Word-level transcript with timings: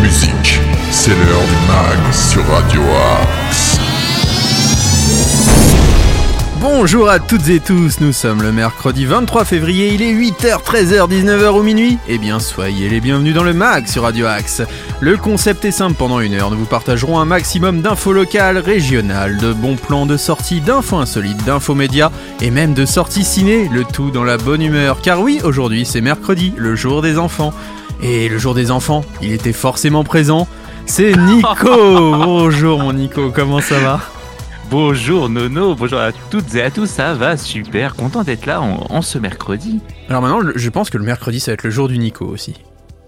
musique. 0.00 0.60
C'est 0.92 1.10
l'heure 1.10 1.42
du 1.42 1.66
mag 1.66 2.12
sur 2.12 2.46
Radio. 2.46 2.80
Bonjour 6.60 7.08
à 7.08 7.18
toutes 7.18 7.48
et 7.48 7.58
tous, 7.58 8.00
nous 8.00 8.12
sommes 8.12 8.42
le 8.42 8.52
mercredi 8.52 9.06
23 9.06 9.44
février, 9.44 9.92
il 9.92 10.02
est 10.02 10.12
8h, 10.12 10.62
13h, 10.62 11.08
19h 11.08 11.58
ou 11.58 11.62
minuit. 11.62 11.98
Eh 12.06 12.18
bien, 12.18 12.38
soyez 12.38 12.88
les 12.88 13.00
bienvenus 13.00 13.34
dans 13.34 13.42
le 13.42 13.54
MAG 13.54 13.88
sur 13.88 14.04
Radio 14.04 14.26
Axe. 14.26 14.62
Le 15.00 15.16
concept 15.16 15.64
est 15.64 15.72
simple, 15.72 15.96
pendant 15.96 16.20
une 16.20 16.34
heure, 16.34 16.52
nous 16.52 16.58
vous 16.58 16.64
partagerons 16.64 17.18
un 17.18 17.24
maximum 17.24 17.80
d'infos 17.80 18.12
locales, 18.12 18.58
régionales, 18.58 19.38
de 19.38 19.52
bons 19.52 19.76
plans 19.76 20.06
de 20.06 20.16
sortie, 20.16 20.60
d'infos 20.60 20.98
insolites, 20.98 21.44
d'infos 21.44 21.74
médias 21.74 22.12
et 22.40 22.52
même 22.52 22.72
de 22.72 22.86
sorties 22.86 23.24
ciné, 23.24 23.68
le 23.72 23.84
tout 23.84 24.12
dans 24.12 24.24
la 24.24 24.36
bonne 24.36 24.62
humeur. 24.62 25.00
Car 25.00 25.20
oui, 25.20 25.40
aujourd'hui 25.42 25.84
c'est 25.84 26.00
mercredi, 26.00 26.52
le 26.56 26.76
jour 26.76 27.02
des 27.02 27.18
enfants. 27.18 27.52
Et 28.02 28.28
le 28.28 28.38
jour 28.38 28.54
des 28.54 28.70
enfants, 28.70 29.04
il 29.22 29.32
était 29.32 29.52
forcément 29.52 30.04
présent. 30.04 30.46
C'est 30.86 31.16
Nico 31.16 31.50
Bonjour 32.24 32.78
mon 32.78 32.92
Nico, 32.92 33.30
comment 33.34 33.60
ça 33.60 33.78
va? 33.80 34.00
Bonjour 34.70 35.28
Nono, 35.30 35.74
bonjour 35.74 35.98
à 35.98 36.12
toutes 36.12 36.54
et 36.54 36.62
à 36.62 36.70
tous, 36.70 36.86
ça 36.86 37.14
va 37.14 37.36
super, 37.38 37.96
content 37.96 38.22
d'être 38.22 38.44
là 38.44 38.60
en, 38.60 38.86
en 38.90 39.00
ce 39.02 39.18
mercredi. 39.18 39.80
Alors 40.10 40.20
maintenant, 40.22 40.50
je 40.54 40.68
pense 40.70 40.90
que 40.90 40.98
le 40.98 41.04
mercredi 41.04 41.40
ça 41.40 41.50
va 41.50 41.54
être 41.54 41.62
le 41.64 41.70
jour 41.70 41.88
du 41.88 41.98
Nico 41.98 42.26
aussi. 42.26 42.54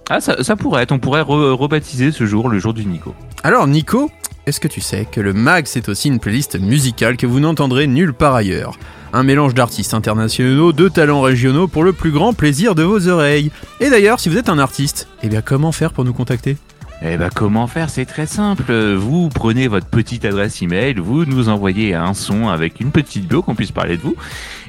Ah 0.08 0.20
ça, 0.20 0.42
ça 0.42 0.56
pourrait 0.56 0.82
être, 0.84 0.92
on 0.92 0.98
pourrait 0.98 1.20
re- 1.22 1.52
rebaptiser 1.52 2.12
ce 2.12 2.24
jour 2.26 2.48
le 2.48 2.58
jour 2.58 2.72
du 2.72 2.84
Nico. 2.86 3.14
Alors 3.44 3.66
Nico, 3.68 4.10
est-ce 4.46 4.58
que 4.58 4.68
tu 4.68 4.80
sais 4.80 5.06
que 5.10 5.20
le 5.20 5.34
MAG 5.34 5.66
c'est 5.66 5.88
aussi 5.90 6.08
une 6.08 6.18
playlist 6.18 6.58
musicale 6.58 7.16
que 7.18 7.26
vous 7.26 7.40
n'entendrez 7.40 7.86
nulle 7.86 8.14
part 8.14 8.34
ailleurs? 8.34 8.72
Un 9.12 9.22
mélange 9.22 9.54
d'artistes 9.54 9.94
internationaux, 9.94 10.72
de 10.72 10.88
talents 10.88 11.22
régionaux 11.22 11.68
pour 11.68 11.84
le 11.84 11.92
plus 11.92 12.10
grand 12.10 12.32
plaisir 12.32 12.74
de 12.74 12.82
vos 12.82 13.08
oreilles. 13.08 13.50
Et 13.80 13.90
d'ailleurs, 13.90 14.20
si 14.20 14.28
vous 14.28 14.38
êtes 14.38 14.48
un 14.48 14.58
artiste, 14.58 15.08
eh 15.22 15.28
bien 15.28 15.42
comment 15.42 15.72
faire 15.72 15.92
pour 15.92 16.04
nous 16.04 16.12
contacter? 16.12 16.56
Eh 17.02 17.16
ben 17.16 17.30
comment 17.34 17.66
faire? 17.66 17.88
C'est 17.88 18.04
très 18.04 18.26
simple. 18.26 18.74
Vous 18.74 19.30
prenez 19.30 19.68
votre 19.68 19.86
petite 19.86 20.26
adresse 20.26 20.60
email, 20.60 20.96
vous 20.96 21.24
nous 21.24 21.48
envoyez 21.48 21.94
un 21.94 22.12
son 22.12 22.48
avec 22.48 22.78
une 22.78 22.90
petite 22.90 23.26
bio 23.26 23.40
qu'on 23.40 23.54
puisse 23.54 23.72
parler 23.72 23.96
de 23.96 24.02
vous, 24.02 24.16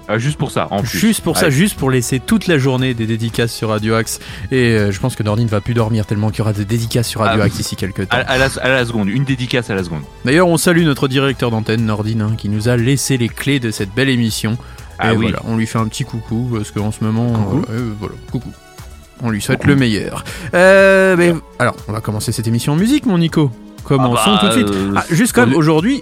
Ah, 0.08 0.18
juste 0.20 0.38
pour 0.38 0.52
ça, 0.52 0.68
en 0.72 0.82
plus. 0.82 1.00
Juste 1.00 1.22
pour 1.24 1.38
ça, 1.38 1.50
juste 1.50 1.78
pour 1.78 1.90
laisser 1.90 2.20
toute 2.20 2.46
la 2.48 2.58
journée 2.60 2.94
des 2.94 3.08
dédicaces 3.08 3.52
sur 3.52 3.70
Radio 3.70 3.96
Axe. 3.96 4.20
Et 4.52 4.72
euh, 4.78 4.92
je 4.92 5.00
pense 5.00 5.16
que 5.16 5.24
Nordine 5.24 5.48
va 5.48 5.62
plus 5.62 5.74
dormir 5.74 6.06
tellement 6.06 6.30
qu'il 6.30 6.40
y 6.40 6.42
aura 6.42 6.54
des 6.54 6.66
dédicaces 6.66 7.08
sur 7.08 7.22
Radio 7.22 7.42
Ah, 7.42 7.46
Axe 7.46 7.56
d'ici 7.56 7.76
quelques 7.76 8.08
temps. 8.08 8.18
À, 8.18 8.20
à 8.22 8.38
la, 8.38 8.48
à 8.62 8.70
la 8.70 8.86
seconde, 8.86 9.10
une 9.10 9.24
dédicace 9.24 9.70
à 9.70 9.76
la 9.76 9.84
seconde. 9.84 10.02
D'ailleurs, 10.24 10.48
on 10.48 10.58
salue 10.58 10.84
notre 10.84 11.08
directeur 11.08 11.50
d'antenne, 11.52 11.86
Nordine, 11.86 12.22
hein, 12.22 12.34
qui 12.38 12.50
nous 12.50 12.70
a 12.70 12.78
laissé 12.78 13.18
les 13.18 13.30
clés 13.30 13.60
de 13.60 13.72
cette 13.72 13.94
belle 13.96 14.10
émission. 14.10 14.58
Ah 15.00 15.14
Et 15.14 15.18
oui. 15.18 15.26
voilà, 15.26 15.40
on 15.46 15.58
lui 15.58 15.66
fait 15.68 15.80
un 15.80 15.88
petit 15.88 16.06
coucou, 16.06 16.50
parce 16.54 16.72
qu'en 16.72 16.92
ce 16.92 17.04
moment, 17.04 17.34
Coucou. 17.34 17.66
euh, 17.72 17.76
euh, 17.76 17.92
voilà, 18.00 18.16
coucou. 18.32 18.50
On 19.24 19.30
lui 19.30 19.42
souhaite 19.42 19.64
le 19.66 19.76
meilleur. 19.76 20.24
Euh, 20.54 21.16
mais, 21.18 21.34
alors, 21.60 21.76
on 21.88 21.94
va 21.94 22.02
commencer 22.02 22.32
cette 22.32 22.48
émission 22.48 22.74
en 22.74 22.76
musique, 22.76 23.06
mon 23.06 23.18
Nico. 23.18 23.50
Commençons 23.84 24.22
Ah 24.26 24.40
bah, 24.42 24.50
tout 24.54 24.62
de 24.62 24.66
suite. 24.72 24.78
Ah, 24.96 25.04
juste 25.10 25.32
comme 25.34 25.54
aujourd'hui, 25.54 26.02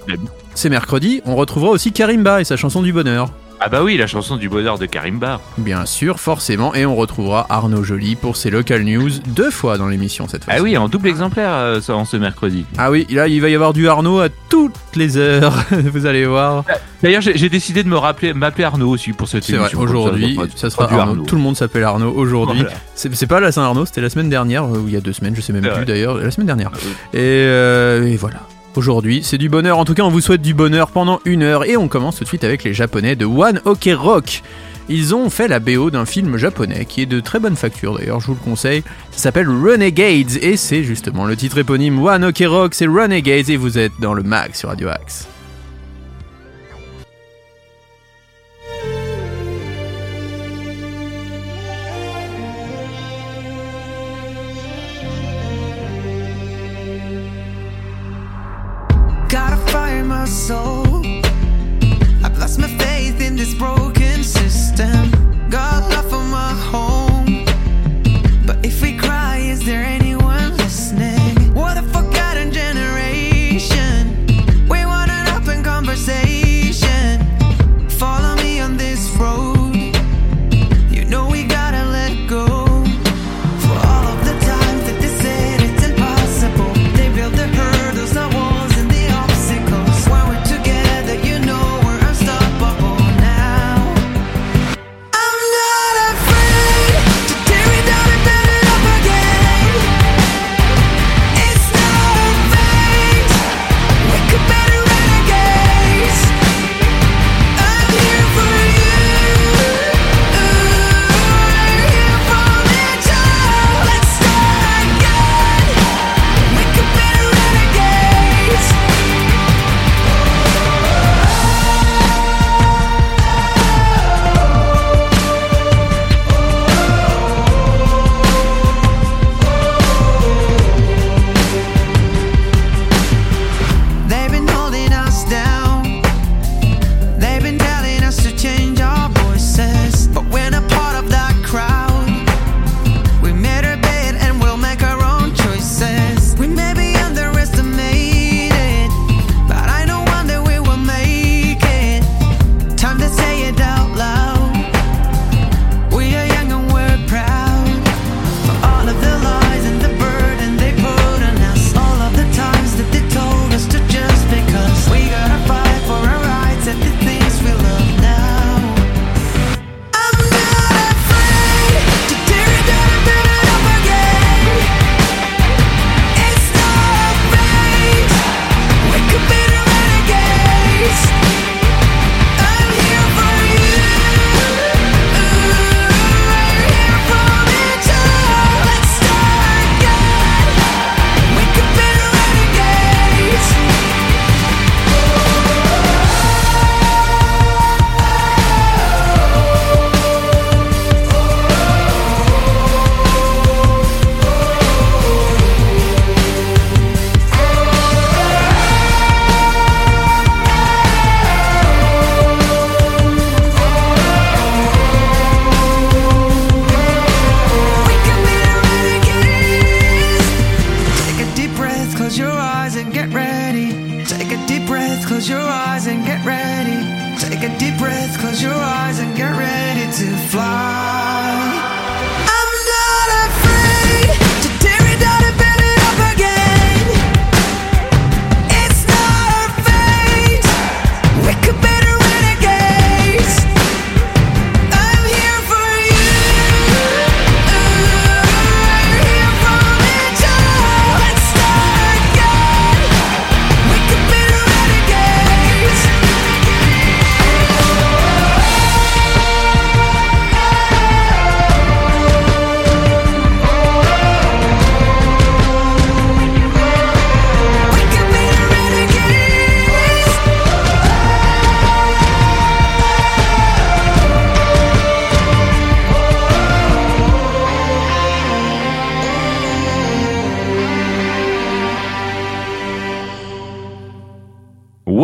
c'est 0.56 0.70
mercredi, 0.70 1.22
on 1.26 1.36
retrouvera 1.36 1.72
aussi 1.72 1.92
Karimba 1.92 2.42
et 2.42 2.44
sa 2.44 2.56
chanson 2.58 2.82
du 2.82 2.94
bonheur. 2.94 3.30
Ah 3.66 3.70
bah 3.70 3.82
oui, 3.82 3.96
la 3.96 4.08
chanson 4.08 4.36
du 4.36 4.50
bonheur 4.50 4.78
de 4.78 4.86
Karimba. 4.86 5.40
Bien 5.58 5.86
sûr, 5.86 6.20
forcément, 6.20 6.76
et 6.76 6.86
on 6.86 6.98
retrouvera 6.98 7.46
Arnaud 7.48 7.82
Joly 7.82 8.18
pour 8.18 8.36
ses 8.36 8.50
local 8.50 8.84
news 8.84 9.10
deux 9.26 9.52
fois 9.52 9.78
dans 9.78 9.88
l'émission 9.88 10.28
cette 10.28 10.44
fois. 10.44 10.54
Ah 10.58 10.62
oui, 10.62 10.76
en 10.76 10.90
double 10.90 11.08
exemplaire 11.08 11.54
euh, 11.54 11.80
ça, 11.80 11.96
en 11.96 12.04
ce 12.04 12.18
mercredi. 12.18 12.66
Ah 12.78 12.92
oui, 12.92 13.08
là 13.10 13.30
il 13.30 13.40
va 13.40 13.48
y 13.48 13.56
avoir 13.56 13.72
du 13.72 13.88
Arnaud 13.88 14.20
à 14.20 14.28
toutes 14.50 14.76
les 14.98 15.16
heures, 15.16 15.64
vous 15.72 16.06
allez 16.06 16.26
voir. 16.26 16.66
D'ailleurs, 17.02 17.22
j'ai 17.22 17.48
décidé 17.48 17.84
de 17.84 17.88
me 17.88 17.96
rappeler, 17.96 18.34
m'appeler 18.34 18.66
Arnaud 18.66 18.90
aussi 18.90 19.14
pour 19.14 19.30
cette 19.30 19.46
C'est 19.46 19.54
vrai, 19.54 19.62
émission. 19.62 19.80
aujourd'hui, 19.80 20.38
ça 20.56 20.70
sera 20.70 20.92
Arnaud. 20.92 21.24
Tout 21.24 21.36
le 21.36 21.42
monde 21.42 21.56
s'appelle 21.56 21.86
Arnaud 21.86 22.12
aujourd'hui. 22.14 22.64
Voilà. 22.64 22.76
C'est 22.96 23.28
pas 23.28 23.40
la 23.40 23.54
Saint-Arnaud, 23.54 23.86
c'était 23.86 24.02
la 24.02 24.10
semaine 24.10 24.30
dernière, 24.30 24.66
euh, 24.66 24.80
ou 24.80 24.90
il 24.90 24.94
y 24.94 24.98
a 24.98 25.02
deux 25.02 25.14
semaines, 25.14 25.38
je 25.38 25.42
sais 25.42 25.54
même 25.54 25.66
plus 25.74 25.86
d'ailleurs, 25.86 26.18
la 26.18 26.32
semaine 26.32 26.48
dernière. 26.48 26.72
Ah. 26.74 26.78
Et, 27.14 27.20
euh, 27.22 28.08
et 28.08 28.18
voilà. 28.18 28.42
Aujourd'hui, 28.76 29.22
c'est 29.24 29.38
du 29.38 29.50
bonheur. 29.50 29.78
En 29.78 29.86
tout 29.86 29.94
cas, 29.94 30.04
on 30.04 30.10
vous 30.10 30.22
souhaite 30.22 30.42
du 30.42 30.54
bonheur 30.54 30.90
pendant 30.90 31.20
une 31.26 31.44
heure. 31.44 31.66
Et 31.66 31.78
on 31.78 31.88
commence 31.88 32.18
tout 32.18 32.24
de 32.24 32.30
suite 32.30 32.44
avec 32.44 32.64
les 32.64 32.74
Japonais 32.74 33.16
de 33.16 33.26
One 33.26 33.62
Ok 33.66 33.90
Rock. 33.96 34.42
Ils 34.90 35.16
ont 35.16 35.30
fait 35.30 35.48
la 35.48 35.60
BO 35.60 35.92
d'un 35.92 36.06
film 36.06 36.38
japonais 36.38 36.86
qui 36.86 37.02
est 37.02 37.06
de 37.06 37.20
très 37.20 37.40
bonne 37.40 37.56
facture 37.56 37.98
d'ailleurs, 37.98 38.20
je 38.20 38.28
vous 38.28 38.34
le 38.34 38.40
conseille. 38.40 38.84
Ça 39.12 39.20
s'appelle 39.20 39.48
Renegades 39.48 40.38
et 40.42 40.58
c'est 40.58 40.84
justement 40.84 41.26
le 41.26 41.38
titre 41.38 41.58
éponyme 41.58 42.04
One 42.04 42.26
Ok 42.26 42.44
Rock, 42.46 42.74
c'est 42.74 42.88
Renegades 42.88 43.50
et 43.50 43.56
vous 43.56 43.78
êtes 43.78 43.94
dans 44.02 44.14
le 44.14 44.24
mag 44.24 44.54
sur 44.56 44.70
Radio 44.70 44.90
Axe. 44.90 45.28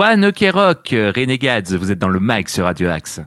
One 0.02 0.28
Ok 0.28 0.46
Rock, 0.54 0.96
Renegades, 1.14 1.74
vous 1.74 1.92
êtes 1.92 2.00
dans 2.00 2.08
le 2.08 2.22
mag 2.22 2.48
sur 2.48 2.64
Radio 2.64 2.88
Axe. 2.88 3.20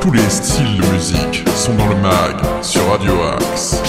Tous 0.00 0.10
les 0.10 0.28
styles 0.28 0.78
de 0.78 0.92
musique 0.92 1.48
sont 1.50 1.72
dans 1.76 1.88
le 1.88 1.94
mag 1.94 2.34
sur 2.60 2.84
Radio 2.90 3.12
Axe. 3.22 3.80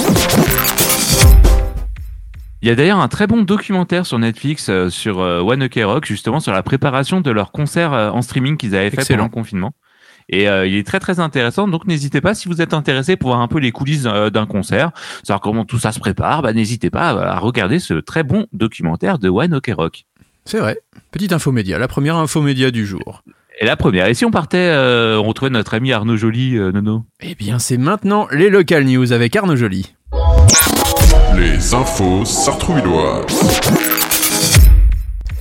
Il 2.62 2.68
y 2.68 2.72
a 2.72 2.76
d'ailleurs 2.76 3.00
un 3.00 3.08
très 3.08 3.26
bon 3.26 3.42
documentaire 3.42 4.06
sur 4.06 4.20
Netflix 4.20 4.70
euh, 4.70 4.92
sur 4.92 5.22
euh, 5.22 5.40
One 5.42 5.64
Ok 5.64 5.80
Rock, 5.84 6.06
justement 6.06 6.40
sur 6.40 6.52
la 6.54 6.62
préparation 6.62 7.20
de 7.20 7.32
leur 7.32 7.52
concert 7.52 7.92
euh, 7.92 8.12
en 8.12 8.22
streaming 8.22 8.56
qu'ils 8.56 8.76
avaient 8.76 8.92
fait 8.92 8.98
Excellent. 8.98 9.24
pendant 9.24 9.30
le 9.30 9.34
confinement. 9.34 9.72
Et 10.30 10.48
euh, 10.48 10.68
il 10.68 10.76
est 10.76 10.86
très 10.86 11.00
très 11.00 11.20
intéressant, 11.20 11.68
donc 11.68 11.86
n'hésitez 11.86 12.22
pas 12.22 12.34
si 12.34 12.48
vous 12.48 12.62
êtes 12.62 12.74
intéressé 12.74 13.18
pour 13.18 13.32
voir 13.32 13.42
un 13.42 13.48
peu 13.48 13.60
les 13.60 13.72
coulisses 13.72 14.06
euh, 14.06 14.30
d'un 14.30 14.46
concert, 14.46 14.92
savoir 15.24 15.42
comment 15.42 15.66
tout 15.66 15.80
ça 15.80 15.92
se 15.92 16.00
prépare, 16.00 16.42
bah, 16.42 16.54
n'hésitez 16.54 16.90
pas 16.90 17.10
à, 17.10 17.36
à 17.36 17.40
regarder 17.40 17.80
ce 17.80 17.96
très 17.96 18.24
bon 18.24 18.46
documentaire 18.54 19.20
de 19.20 19.30
One 19.30 19.56
Ok 19.56 19.72
Rock. 19.76 20.06
C'est 20.46 20.60
vrai. 20.60 20.80
Petite 21.12 21.32
info 21.34 21.52
média, 21.52 21.78
la 21.78 21.88
première 21.88 22.18
info 22.18 22.42
média 22.42 22.72
du 22.72 22.86
jour. 22.86 23.24
Et 23.60 23.66
la 23.66 23.76
première, 23.76 24.08
et 24.08 24.14
si 24.14 24.26
on 24.26 24.32
partait, 24.32 24.58
euh, 24.58 25.18
on 25.18 25.24
retrouvait 25.24 25.52
notre 25.52 25.76
ami 25.76 25.94
Arnaud 25.94 26.18
Joly, 26.18 26.58
euh, 26.58 26.72
Nono? 26.72 27.06
Eh 27.22 27.36
bien, 27.36 27.60
c'est 27.60 27.78
maintenant 27.78 28.28
les 28.32 28.50
local 28.50 28.84
news 28.84 29.14
avec 29.14 29.36
Arnaud 29.36 29.56
Joly. 29.56 29.96
Les 31.38 31.74
infos 31.74 32.26
sartrouvilloises. 32.26 33.93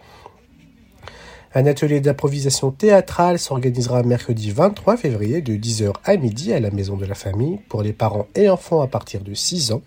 Un 1.57 1.67
atelier 1.67 2.01
d'improvisation 2.01 2.73
théâtrale 2.73 3.39
s'organisera 3.39 4.03
mercredi 4.03 4.51
23 4.51 4.97
février 4.97 5.41
de 5.41 5.55
10h 5.55 5.93
à 6.05 6.17
midi 6.17 6.53
à 6.53 6.59
la 6.59 6.73
Maison 6.73 6.97
de 6.97 7.07
la 7.07 7.15
Famille 7.15 7.61
pour 7.69 7.85
les 7.85 7.93
parents 7.93 8.27
et 8.35 8.51
enfants 8.51 8.81
à 8.81 8.89
partir 8.89 9.21
de 9.21 9.35
6 9.35 9.71
ans. 9.71 9.83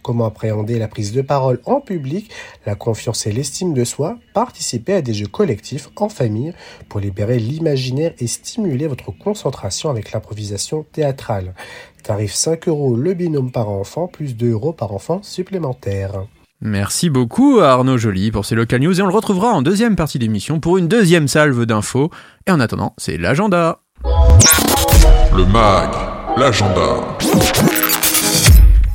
Comment 0.00 0.24
appréhender 0.24 0.78
la 0.78 0.88
prise 0.88 1.12
de 1.12 1.20
parole 1.20 1.60
en 1.66 1.82
public, 1.82 2.30
la 2.64 2.76
confiance 2.76 3.26
et 3.26 3.32
l'estime 3.32 3.74
de 3.74 3.84
soi, 3.84 4.16
participer 4.32 4.94
à 4.94 5.02
des 5.02 5.12
jeux 5.12 5.26
collectifs 5.26 5.90
en 5.96 6.08
famille 6.08 6.54
pour 6.88 6.98
libérer 6.98 7.38
l'imaginaire 7.38 8.14
et 8.18 8.26
stimuler 8.26 8.86
votre 8.86 9.10
concentration 9.10 9.90
avec 9.90 10.12
l'improvisation 10.12 10.86
théâtrale. 10.92 11.54
Tarif 12.02 12.32
5 12.32 12.68
euros 12.68 12.96
le 12.96 13.12
binôme 13.12 13.52
par 13.52 13.68
enfant 13.68 14.08
plus 14.08 14.34
2 14.34 14.50
euros 14.50 14.72
par 14.72 14.94
enfant 14.94 15.22
supplémentaire. 15.22 16.24
Merci 16.64 17.10
beaucoup 17.10 17.58
à 17.58 17.70
Arnaud 17.72 17.98
Joly 17.98 18.30
pour 18.30 18.44
ces 18.44 18.54
local 18.54 18.80
news 18.80 18.96
et 18.96 19.02
on 19.02 19.08
le 19.08 19.12
retrouvera 19.12 19.48
en 19.48 19.62
deuxième 19.62 19.96
partie 19.96 20.20
d'émission 20.20 20.60
pour 20.60 20.78
une 20.78 20.86
deuxième 20.86 21.26
salve 21.26 21.66
d'infos. 21.66 22.10
Et 22.46 22.52
en 22.52 22.60
attendant, 22.60 22.94
c'est 22.98 23.18
l'agenda. 23.18 23.80
Le 24.04 25.44
mag, 25.44 25.90
l'agenda. 26.36 27.00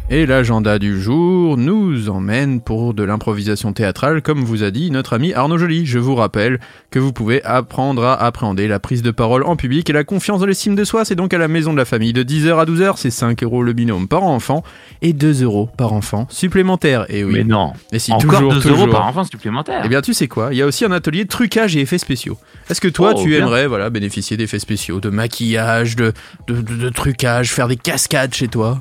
Et 0.09 0.25
l'agenda 0.25 0.79
du 0.79 1.01
jour 1.01 1.57
nous 1.57 2.07
emmène 2.07 2.61
pour 2.61 2.93
de 2.93 3.03
l'improvisation 3.03 3.73
théâtrale, 3.73 4.21
comme 4.21 4.41
vous 4.45 4.63
a 4.63 4.71
dit 4.71 4.89
notre 4.89 5.11
ami 5.11 5.33
Arnaud 5.33 5.57
Joly. 5.57 5.85
Je 5.85 5.99
vous 5.99 6.15
rappelle 6.15 6.61
que 6.91 6.97
vous 6.99 7.11
pouvez 7.11 7.43
apprendre 7.43 8.05
à 8.05 8.13
appréhender 8.23 8.69
la 8.69 8.79
prise 8.79 9.01
de 9.01 9.11
parole 9.11 9.43
en 9.43 9.57
public 9.57 9.89
et 9.89 9.93
la 9.93 10.05
confiance 10.05 10.39
dans 10.39 10.45
l'estime 10.45 10.75
de 10.75 10.85
soi. 10.85 11.03
C'est 11.03 11.15
donc 11.15 11.33
à 11.33 11.37
la 11.37 11.49
maison 11.49 11.73
de 11.73 11.77
la 11.77 11.83
famille 11.83 12.13
de 12.13 12.23
10h 12.23 12.57
à 12.57 12.63
12h. 12.63 12.93
C'est 12.95 13.09
5 13.11 13.43
euros 13.43 13.63
le 13.63 13.73
binôme 13.73 14.07
par 14.07 14.23
enfant 14.23 14.63
et 15.01 15.11
2 15.11 15.43
euros 15.43 15.67
par 15.77 15.91
enfant 15.91 16.25
supplémentaire. 16.29 17.05
Et 17.09 17.25
oui. 17.25 17.33
Mais 17.33 17.43
non, 17.43 17.73
Et 17.91 17.99
si 17.99 18.13
encore 18.13 18.31
toujours, 18.39 18.53
2 18.53 18.61
toujours. 18.61 18.77
euros 18.83 18.87
par 18.87 19.05
enfant 19.07 19.25
supplémentaire. 19.25 19.81
Eh 19.83 19.89
bien, 19.89 20.01
tu 20.01 20.13
sais 20.13 20.29
quoi? 20.29 20.53
Il 20.53 20.57
y 20.57 20.61
a 20.61 20.65
aussi 20.67 20.85
un 20.85 20.91
atelier 20.93 21.25
trucage 21.25 21.75
et 21.75 21.81
effets 21.81 21.97
spéciaux. 21.97 22.37
Est-ce 22.69 22.79
que 22.79 22.87
toi, 22.87 23.11
Oh, 23.13 23.21
tu 23.21 23.27
bien. 23.31 23.39
aimerais 23.39 23.67
voilà, 23.67 23.89
bénéficier 23.89 24.37
d'effets 24.37 24.59
spéciaux, 24.59 25.01
de 25.01 25.09
maquillage, 25.09 25.97
de, 25.97 26.13
de, 26.47 26.61
de- 26.61 26.75
de 26.77 26.89
trucage, 26.89 27.51
faire 27.51 27.67
des 27.67 27.75
cascades 27.75 28.33
chez 28.33 28.47
toi? 28.47 28.79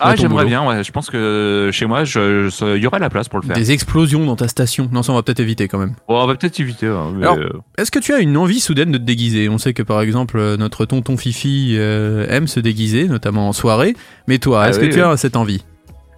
Ah, 0.00 0.16
j'aimerais 0.16 0.44
bien, 0.44 0.66
ouais. 0.66 0.82
Je 0.84 0.92
pense 0.92 1.10
que 1.10 1.70
chez 1.72 1.86
moi, 1.86 2.02
il 2.04 2.76
y 2.82 2.86
aura 2.86 2.98
la 2.98 3.10
place 3.10 3.28
pour 3.28 3.40
le 3.40 3.46
faire. 3.46 3.56
Des 3.56 3.72
explosions 3.72 4.24
dans 4.24 4.36
ta 4.36 4.48
station 4.48 4.88
Non, 4.92 5.02
ça, 5.02 5.12
on 5.12 5.14
va 5.14 5.22
peut-être 5.22 5.40
éviter 5.40 5.68
quand 5.68 5.78
même. 5.78 5.94
Bon, 6.08 6.20
on 6.22 6.26
va 6.26 6.34
peut-être 6.34 6.58
éviter. 6.60 6.86
hein, 6.86 7.12
mais, 7.16 7.24
Alors, 7.26 7.38
euh, 7.38 7.60
Est-ce 7.78 7.90
que 7.90 7.98
tu 7.98 8.12
as 8.12 8.18
une 8.20 8.36
envie 8.36 8.60
soudaine 8.60 8.92
de 8.92 8.98
te 8.98 9.02
déguiser? 9.04 9.48
On 9.48 9.58
sait 9.58 9.72
que 9.74 9.82
par 9.82 10.00
exemple, 10.00 10.38
euh, 10.38 10.56
notre 10.56 10.84
tonton 10.86 11.16
Fifi 11.16 11.74
euh, 11.78 12.26
aime 12.28 12.46
se 12.48 12.60
déguiser, 12.60 13.08
notamment 13.08 13.48
en 13.48 13.52
soirée. 13.52 13.94
Mais 14.28 14.38
toi, 14.38 14.62
Ah 14.64 14.68
est-ce 14.70 14.80
oui, 14.80 14.88
que 14.88 14.94
tu 14.94 15.00
as 15.02 15.16
cette 15.16 15.36
envie? 15.36 15.64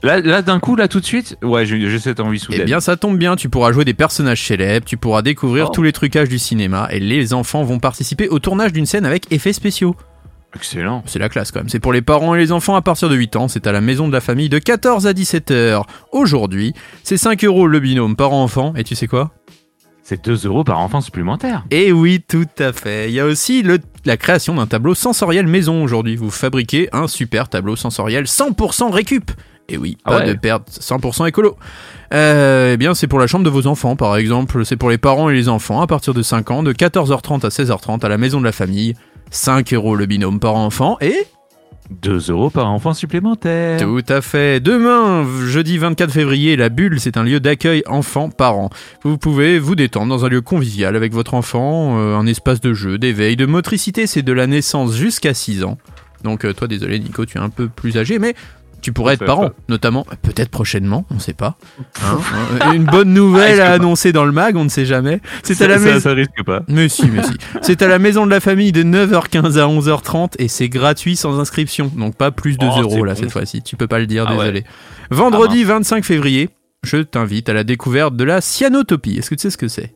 Là, 0.02 0.20
là 0.20 0.42
d'un 0.42 0.60
coup, 0.60 0.76
là, 0.76 0.88
tout 0.88 1.00
de 1.00 1.04
suite, 1.06 1.36
ouais, 1.42 1.64
j'ai 1.66 1.88
j'ai 1.90 1.98
cette 1.98 2.20
envie 2.20 2.38
soudaine. 2.38 2.60
Eh 2.62 2.64
bien, 2.66 2.80
ça 2.80 2.96
tombe 2.96 3.16
bien, 3.18 3.34
tu 3.34 3.48
pourras 3.48 3.72
jouer 3.72 3.84
des 3.84 3.94
personnages 3.94 4.42
célèbres, 4.46 4.84
tu 4.86 4.96
pourras 4.98 5.22
découvrir 5.22 5.68
Oh. 5.68 5.72
tous 5.74 5.82
les 5.82 5.92
trucages 5.92 6.28
du 6.28 6.38
cinéma, 6.38 6.86
et 6.90 7.00
les 7.00 7.32
enfants 7.32 7.64
vont 7.64 7.78
participer 7.78 8.28
au 8.28 8.38
tournage 8.38 8.72
d'une 8.74 8.86
scène 8.86 9.06
avec 9.06 9.32
effets 9.32 9.54
spéciaux. 9.54 9.96
Excellent. 10.56 11.02
C'est 11.06 11.18
la 11.18 11.28
classe 11.28 11.52
quand 11.52 11.60
même. 11.60 11.68
C'est 11.68 11.80
pour 11.80 11.92
les 11.92 12.02
parents 12.02 12.34
et 12.34 12.38
les 12.38 12.50
enfants 12.52 12.74
à 12.76 12.82
partir 12.82 13.08
de 13.08 13.14
8 13.14 13.36
ans. 13.36 13.48
C'est 13.48 13.66
à 13.66 13.72
la 13.72 13.80
maison 13.80 14.08
de 14.08 14.12
la 14.12 14.20
famille 14.20 14.48
de 14.48 14.58
14 14.58 15.06
à 15.06 15.12
17 15.12 15.50
heures. 15.52 15.86
Aujourd'hui, 16.12 16.72
c'est 17.04 17.16
5 17.16 17.44
euros 17.44 17.66
le 17.66 17.78
binôme 17.80 18.16
par 18.16 18.32
enfant. 18.32 18.74
Et 18.76 18.84
tu 18.84 18.94
sais 18.94 19.06
quoi? 19.06 19.30
C'est 20.02 20.24
2 20.24 20.46
euros 20.46 20.62
par 20.64 20.78
enfant 20.78 21.00
supplémentaire. 21.00 21.64
Eh 21.70 21.90
oui, 21.92 22.22
tout 22.26 22.46
à 22.58 22.72
fait. 22.72 23.08
Il 23.08 23.14
y 23.14 23.20
a 23.20 23.26
aussi 23.26 23.62
le- 23.62 23.78
la 24.04 24.16
création 24.16 24.54
d'un 24.54 24.66
tableau 24.66 24.94
sensoriel 24.94 25.46
maison 25.48 25.82
aujourd'hui. 25.82 26.14
Vous 26.16 26.30
fabriquez 26.30 26.88
un 26.92 27.08
super 27.08 27.48
tableau 27.48 27.74
sensoriel 27.76 28.26
100% 28.28 28.90
récup. 28.92 29.30
Et 29.68 29.76
oui, 29.78 29.98
Ah 30.04 30.10
pas 30.12 30.18
ouais. 30.20 30.28
de 30.32 30.38
perte 30.38 30.68
100% 30.80 31.26
écolo. 31.26 31.56
Euh, 32.14 32.74
eh 32.74 32.76
bien, 32.76 32.94
c'est 32.94 33.08
pour 33.08 33.18
la 33.18 33.26
chambre 33.26 33.44
de 33.44 33.50
vos 33.50 33.66
enfants, 33.66 33.96
par 33.96 34.16
exemple. 34.16 34.64
C'est 34.64 34.76
pour 34.76 34.90
les 34.90 34.98
parents 34.98 35.28
et 35.28 35.34
les 35.34 35.48
enfants 35.48 35.80
à 35.82 35.88
partir 35.88 36.14
de 36.14 36.22
5 36.22 36.52
ans, 36.52 36.62
de 36.62 36.72
14h30 36.72 37.44
à 37.44 37.48
16h30 37.50 38.04
à 38.04 38.08
la 38.08 38.16
maison 38.16 38.38
de 38.38 38.44
la 38.44 38.52
famille. 38.52 38.94
5 39.30 39.72
euros 39.74 39.96
le 39.96 40.06
binôme 40.06 40.40
par 40.40 40.54
enfant 40.54 40.96
et 41.00 41.26
2 41.90 42.30
euros 42.30 42.50
par 42.50 42.70
enfant 42.70 42.94
supplémentaire. 42.94 43.80
Tout 43.80 44.02
à 44.08 44.20
fait. 44.20 44.60
Demain, 44.60 45.26
jeudi 45.44 45.78
24 45.78 46.10
février, 46.10 46.56
la 46.56 46.68
Bulle, 46.68 47.00
c'est 47.00 47.16
un 47.16 47.22
lieu 47.22 47.40
d'accueil 47.40 47.82
enfants-parents. 47.86 48.70
Vous 49.04 49.18
pouvez 49.18 49.58
vous 49.58 49.76
détendre 49.76 50.08
dans 50.08 50.24
un 50.24 50.28
lieu 50.28 50.40
convivial 50.40 50.96
avec 50.96 51.12
votre 51.12 51.34
enfant, 51.34 51.98
euh, 51.98 52.16
un 52.16 52.26
espace 52.26 52.60
de 52.60 52.74
jeu, 52.74 52.98
d'éveil, 52.98 53.36
de 53.36 53.46
motricité, 53.46 54.06
c'est 54.06 54.22
de 54.22 54.32
la 54.32 54.46
naissance 54.46 54.94
jusqu'à 54.94 55.34
6 55.34 55.64
ans. 55.64 55.78
Donc 56.24 56.44
euh, 56.44 56.52
toi, 56.52 56.66
désolé 56.66 56.98
Nico, 56.98 57.24
tu 57.24 57.38
es 57.38 57.40
un 57.40 57.50
peu 57.50 57.68
plus 57.68 57.96
âgé, 57.96 58.18
mais 58.18 58.34
tu 58.82 58.92
pourrais 58.92 59.14
être 59.14 59.24
parent, 59.24 59.50
notamment, 59.68 60.06
peut-être 60.22 60.50
prochainement, 60.50 61.04
on 61.10 61.18
sait 61.18 61.32
pas. 61.32 61.56
Hein, 62.04 62.18
hein. 62.60 62.72
Une 62.72 62.84
bonne 62.84 63.12
nouvelle 63.12 63.60
Ah, 63.60 63.70
à 63.70 63.72
annoncer 63.74 64.12
dans 64.12 64.24
le 64.24 64.32
mag, 64.32 64.56
on 64.56 64.64
ne 64.64 64.68
sait 64.68 64.84
jamais. 64.86 65.20
C'est 65.42 65.60
à 65.62 65.66
la 65.68 65.78
maison. 65.78 66.00
ça 66.00 66.12
risque 66.12 66.42
pas. 66.44 66.62
Mais 66.68 66.88
si, 66.88 67.06
mais 67.06 67.22
si. 67.22 67.32
C'est 67.62 67.82
à 67.82 67.88
la 67.88 67.98
maison 67.98 68.26
de 68.26 68.30
la 68.30 68.40
famille 68.40 68.72
de 68.72 68.82
9h15 68.82 69.58
à 69.58 69.66
11h30 69.66 70.34
et 70.38 70.48
c'est 70.48 70.68
gratuit 70.68 71.16
sans 71.16 71.40
inscription. 71.40 71.90
Donc 71.96 72.14
pas 72.16 72.30
plus 72.30 72.52
de 72.58 72.58
2 72.58 72.66
Oh, 72.76 72.80
euros 72.82 72.90
c'est 73.00 73.06
là 73.06 73.14
bon. 73.14 73.20
cette 73.20 73.32
fois-ci. 73.32 73.62
Tu 73.62 73.76
peux 73.76 73.86
pas 73.88 73.98
le 73.98 74.06
dire, 74.06 74.24
Ah 74.28 74.32
ouais. 74.36 74.38
désolé. 74.38 74.64
Vendredi 75.10 75.64
25 75.64 76.04
février, 76.04 76.50
je 76.84 76.98
t'invite 76.98 77.48
à 77.48 77.52
la 77.54 77.64
découverte 77.64 78.14
de 78.16 78.24
la 78.24 78.40
cyanotopie. 78.40 79.16
Est-ce 79.18 79.30
que 79.30 79.34
tu 79.34 79.42
sais 79.42 79.50
ce 79.50 79.56
que 79.56 79.68
c'est? 79.68 79.94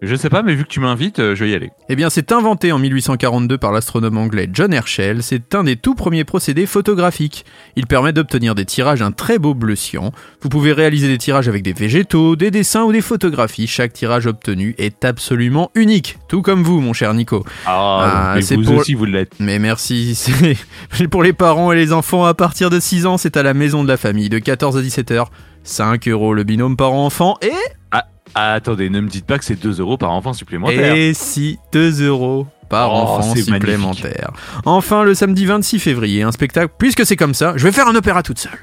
Je 0.00 0.14
sais 0.14 0.30
pas, 0.30 0.42
mais 0.44 0.54
vu 0.54 0.62
que 0.62 0.68
tu 0.68 0.78
m'invites, 0.78 1.18
euh, 1.18 1.34
je 1.34 1.42
vais 1.44 1.50
y 1.50 1.54
aller. 1.54 1.70
Eh 1.88 1.96
bien, 1.96 2.08
c'est 2.08 2.30
inventé 2.30 2.70
en 2.70 2.78
1842 2.78 3.58
par 3.58 3.72
l'astronome 3.72 4.16
anglais 4.16 4.48
John 4.52 4.72
Herschel. 4.72 5.24
C'est 5.24 5.56
un 5.56 5.64
des 5.64 5.74
tout 5.74 5.96
premiers 5.96 6.22
procédés 6.22 6.66
photographiques. 6.66 7.44
Il 7.74 7.88
permet 7.88 8.12
d'obtenir 8.12 8.54
des 8.54 8.64
tirages 8.64 9.00
d'un 9.00 9.10
très 9.10 9.40
beau 9.40 9.54
bleu 9.54 9.74
cyan. 9.74 10.12
Vous 10.40 10.48
pouvez 10.50 10.72
réaliser 10.72 11.08
des 11.08 11.18
tirages 11.18 11.48
avec 11.48 11.64
des 11.64 11.72
végétaux, 11.72 12.36
des 12.36 12.52
dessins 12.52 12.84
ou 12.84 12.92
des 12.92 13.00
photographies. 13.00 13.66
Chaque 13.66 13.92
tirage 13.92 14.26
obtenu 14.28 14.76
est 14.78 15.04
absolument 15.04 15.72
unique. 15.74 16.18
Tout 16.28 16.42
comme 16.42 16.62
vous, 16.62 16.80
mon 16.80 16.92
cher 16.92 17.12
Nico. 17.12 17.44
Ah, 17.66 18.34
Ah, 18.36 18.40
c'est 18.40 18.54
vous 18.54 18.62
pour- 18.62 18.76
aussi, 18.76 18.94
vous 18.94 19.04
l'êtes. 19.04 19.32
Mais 19.40 19.58
merci. 19.58 20.14
C'est 20.92 21.08
pour 21.08 21.24
les 21.24 21.32
parents 21.32 21.72
et 21.72 21.76
les 21.76 21.92
enfants 21.92 22.24
à 22.24 22.34
partir 22.34 22.70
de 22.70 22.78
6 22.78 23.04
ans, 23.06 23.18
c'est 23.18 23.36
à 23.36 23.42
la 23.42 23.52
maison 23.54 23.82
de 23.82 23.88
la 23.88 23.96
famille 23.96 24.28
de 24.28 24.38
14 24.38 24.76
à 24.76 24.80
17 24.82 25.10
heures. 25.10 25.30
5 25.64 26.06
euros 26.08 26.34
le 26.34 26.44
binôme 26.44 26.76
parent-enfant 26.76 27.36
et, 27.42 27.50
Ah, 27.90 28.04
attendez, 28.34 28.90
ne 28.90 29.00
me 29.00 29.08
dites 29.08 29.26
pas 29.26 29.38
que 29.38 29.44
c'est 29.44 29.60
2 29.60 29.80
euros 29.80 29.96
par 29.96 30.10
enfant 30.10 30.32
supplémentaire. 30.32 30.94
et 30.94 31.12
si 31.14 31.58
2 31.72 32.02
euros 32.06 32.46
par 32.68 32.90
Oh, 32.92 32.96
enfant 32.96 33.34
supplémentaire. 33.34 34.30
Enfin, 34.66 35.02
le 35.02 35.14
samedi 35.14 35.46
26 35.46 35.78
février, 35.78 36.22
un 36.22 36.32
spectacle. 36.32 36.72
Puisque 36.78 37.06
c'est 37.06 37.16
comme 37.16 37.32
ça, 37.34 37.54
je 37.56 37.64
vais 37.64 37.72
faire 37.72 37.88
un 37.88 37.94
opéra 37.94 38.22
toute 38.22 38.38
seule. 38.38 38.58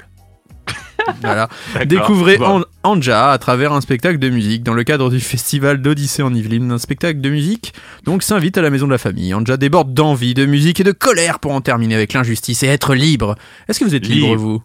voilà. 1.22 1.48
Découvrez 1.86 2.36
Bon. 2.38 2.64
Anja 2.82 3.30
à 3.32 3.38
travers 3.38 3.72
un 3.72 3.80
spectacle 3.80 4.18
de 4.18 4.28
musique 4.28 4.62
dans 4.62 4.74
le 4.74 4.82
cadre 4.84 5.10
du 5.10 5.20
festival 5.20 5.80
d'Odyssée 5.82 6.22
en 6.22 6.32
Yvelines. 6.34 6.70
Un 6.72 6.78
spectacle 6.78 7.20
de 7.20 7.30
musique 7.30 7.74
donc 8.04 8.22
s'invite 8.22 8.58
à 8.58 8.62
la 8.62 8.70
maison 8.70 8.86
de 8.86 8.92
la 8.92 8.98
famille. 8.98 9.32
Anja 9.34 9.56
déborde 9.56 9.92
d'envie, 9.94 10.34
de 10.34 10.46
musique 10.46 10.80
et 10.80 10.84
de 10.84 10.92
colère 10.92 11.38
pour 11.38 11.52
en 11.52 11.60
terminer 11.60 11.94
avec 11.96 12.12
l'injustice 12.12 12.62
et 12.62 12.66
être 12.66 12.94
libre. 12.94 13.34
Est-ce 13.68 13.80
que 13.80 13.84
vous 13.84 13.94
êtes 13.94 14.06
libre, 14.06 14.28
Libre. 14.28 14.40
vous? 14.40 14.62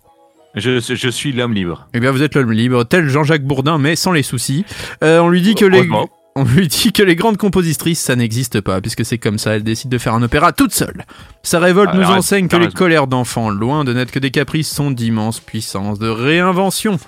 Je, 0.55 0.79
je 0.79 1.09
suis 1.09 1.31
l'homme 1.31 1.53
libre. 1.53 1.87
Eh 1.93 1.99
bien, 1.99 2.11
vous 2.11 2.23
êtes 2.23 2.35
l'homme 2.35 2.51
libre, 2.51 2.83
tel 2.83 3.07
Jean-Jacques 3.07 3.45
Bourdin, 3.45 3.77
mais 3.77 3.95
sans 3.95 4.11
les 4.11 4.23
soucis. 4.23 4.65
Euh, 5.03 5.19
on 5.19 5.29
lui 5.29 5.41
dit 5.41 5.55
que 5.55 5.65
les... 5.65 5.77
Heureusement. 5.77 6.09
On 6.35 6.45
lui 6.45 6.69
dit 6.69 6.93
que 6.93 7.03
les 7.03 7.17
grandes 7.17 7.35
compositrices, 7.35 7.99
ça 7.99 8.15
n'existe 8.15 8.61
pas, 8.61 8.79
puisque 8.79 9.03
c'est 9.03 9.17
comme 9.17 9.37
ça, 9.37 9.55
elle 9.55 9.63
décide 9.63 9.89
de 9.89 9.97
faire 9.97 10.13
un 10.13 10.23
opéra 10.23 10.53
toute 10.53 10.73
seule. 10.73 11.03
Sa 11.43 11.59
révolte 11.59 11.89
Ah, 11.93 11.97
nous 11.97 12.05
enseigne 12.05 12.47
que 12.47 12.55
les 12.55 12.69
colères 12.69 13.07
d'enfants, 13.07 13.49
loin 13.49 13.83
de 13.83 13.91
n'être 13.91 14.11
que 14.11 14.19
des 14.19 14.31
caprices, 14.31 14.69
sont 14.69 14.91
d'immenses 14.91 15.41
puissances 15.41 15.99
de 15.99 16.07
réinvention. 16.07 16.99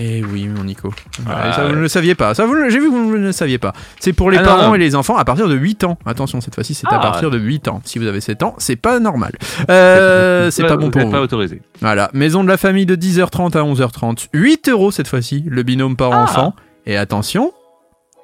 Eh 0.00 0.22
oui, 0.24 0.46
mon 0.46 0.62
Nico. 0.62 0.92
Ah, 1.28 1.52
ça, 1.52 1.66
vous 1.66 1.74
ne 1.74 1.80
le 1.80 1.88
saviez 1.88 2.14
pas. 2.14 2.32
Ça, 2.32 2.46
vous 2.46 2.54
le- 2.54 2.70
j'ai 2.70 2.78
vu 2.78 2.84
que 2.86 2.94
vous 2.94 3.16
ne 3.16 3.26
le 3.26 3.32
saviez 3.32 3.58
pas. 3.58 3.72
C'est 3.98 4.12
pour 4.12 4.30
les 4.30 4.38
Ah, 4.38 4.42
parents 4.44 4.68
non. 4.68 4.74
et 4.76 4.78
les 4.78 4.94
enfants 4.94 5.16
à 5.16 5.24
partir 5.24 5.48
de 5.48 5.56
8 5.56 5.82
ans. 5.82 5.98
Attention, 6.06 6.40
cette 6.40 6.54
fois-ci, 6.54 6.74
c'est 6.74 6.86
à 6.86 6.90
Ah. 6.94 6.98
partir 7.00 7.30
de 7.32 7.38
8 7.38 7.66
ans. 7.66 7.80
Si 7.84 7.98
vous 7.98 8.06
avez 8.06 8.20
7 8.20 8.44
ans, 8.44 8.54
c'est 8.58 8.76
pas 8.76 9.00
normal. 9.00 9.32
Euh, 9.70 10.50
c'est 10.52 10.62
pas 10.62 10.76
bon 10.76 10.84
Vous 10.86 10.90
pour 10.92 11.02
vous. 11.02 11.10
pas 11.10 11.20
autorisé. 11.20 11.60
Voilà, 11.80 12.10
maison 12.12 12.44
de 12.44 12.48
la 12.48 12.56
famille 12.56 12.86
de 12.86 12.94
10h30 12.94 13.56
à 13.56 13.64
11h30. 13.64 14.28
8 14.32 14.68
euros 14.68 14.90
cette 14.92 15.08
fois-ci, 15.08 15.44
le 15.48 15.62
binôme 15.64 15.94
Ah. 15.94 15.96
parent-enfant. 15.98 16.54
Et 16.86 16.96
attention. 16.96 17.52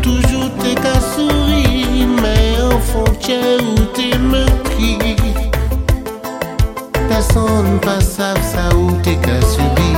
Toujou 0.08 0.50
te 0.62 0.74
ka 0.80 0.96
souri 1.12 2.06
Men 2.22 2.62
an 2.64 2.80
fontye 2.90 3.40
ou 3.60 3.88
te 3.98 4.08
mekri 4.32 4.94
Person 7.10 7.80
pa 7.84 7.98
sav 8.04 8.40
sa 8.54 8.70
ou 8.78 8.96
te 9.04 9.18
ka 9.26 9.38
subi 9.52 9.92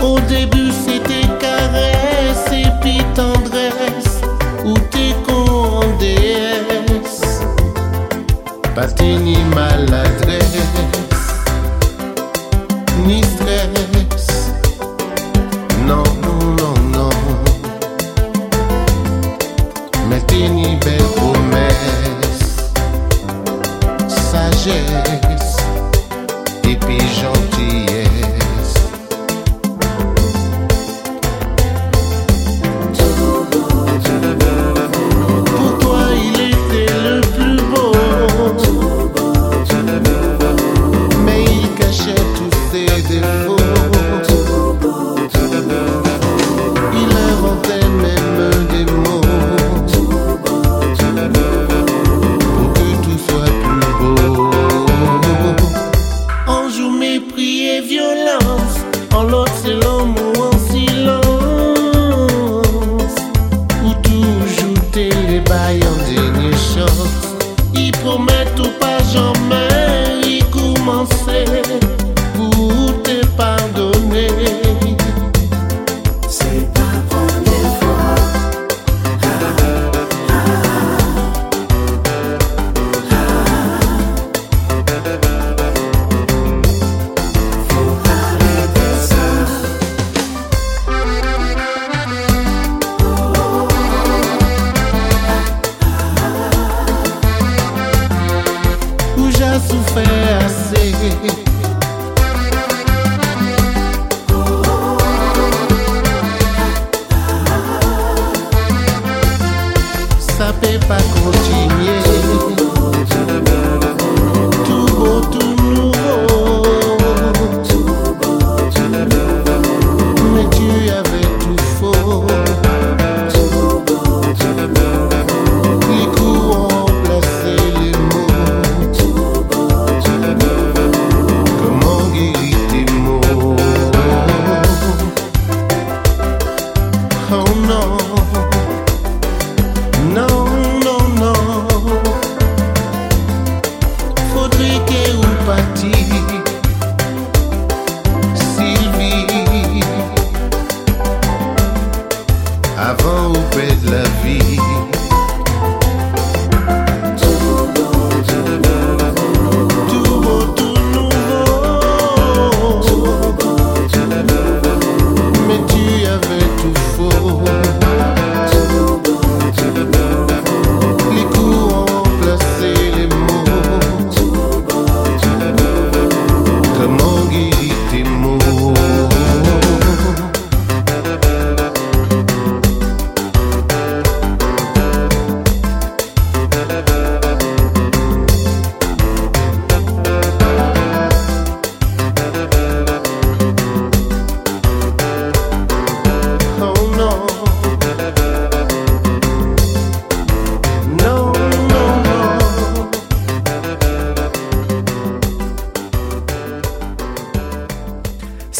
Au 0.00 0.18
début 0.28 0.72
c'était 0.72 1.28
caresse 1.44 2.50
et 2.52 2.70
puis 2.82 2.98
tendresse 3.14 4.20
Ou 4.64 4.74
te 4.90 5.06
kon 5.26 5.82
en 5.82 5.96
déesse. 6.00 7.40
Pas 8.74 8.88
te 8.88 9.04
ni 9.04 9.36
maladresse 9.54 10.95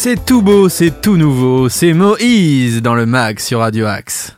C'est 0.09 0.23
tout 0.23 0.41
beau, 0.41 0.69
c'est 0.69 1.01
tout 1.01 1.17
nouveau, 1.17 1.67
c'est 1.67 1.91
Moïse 1.91 2.81
dans 2.81 2.95
le 2.95 3.05
mag 3.05 3.39
sur 3.39 3.59
Radio 3.59 3.87
Axe. 3.87 4.37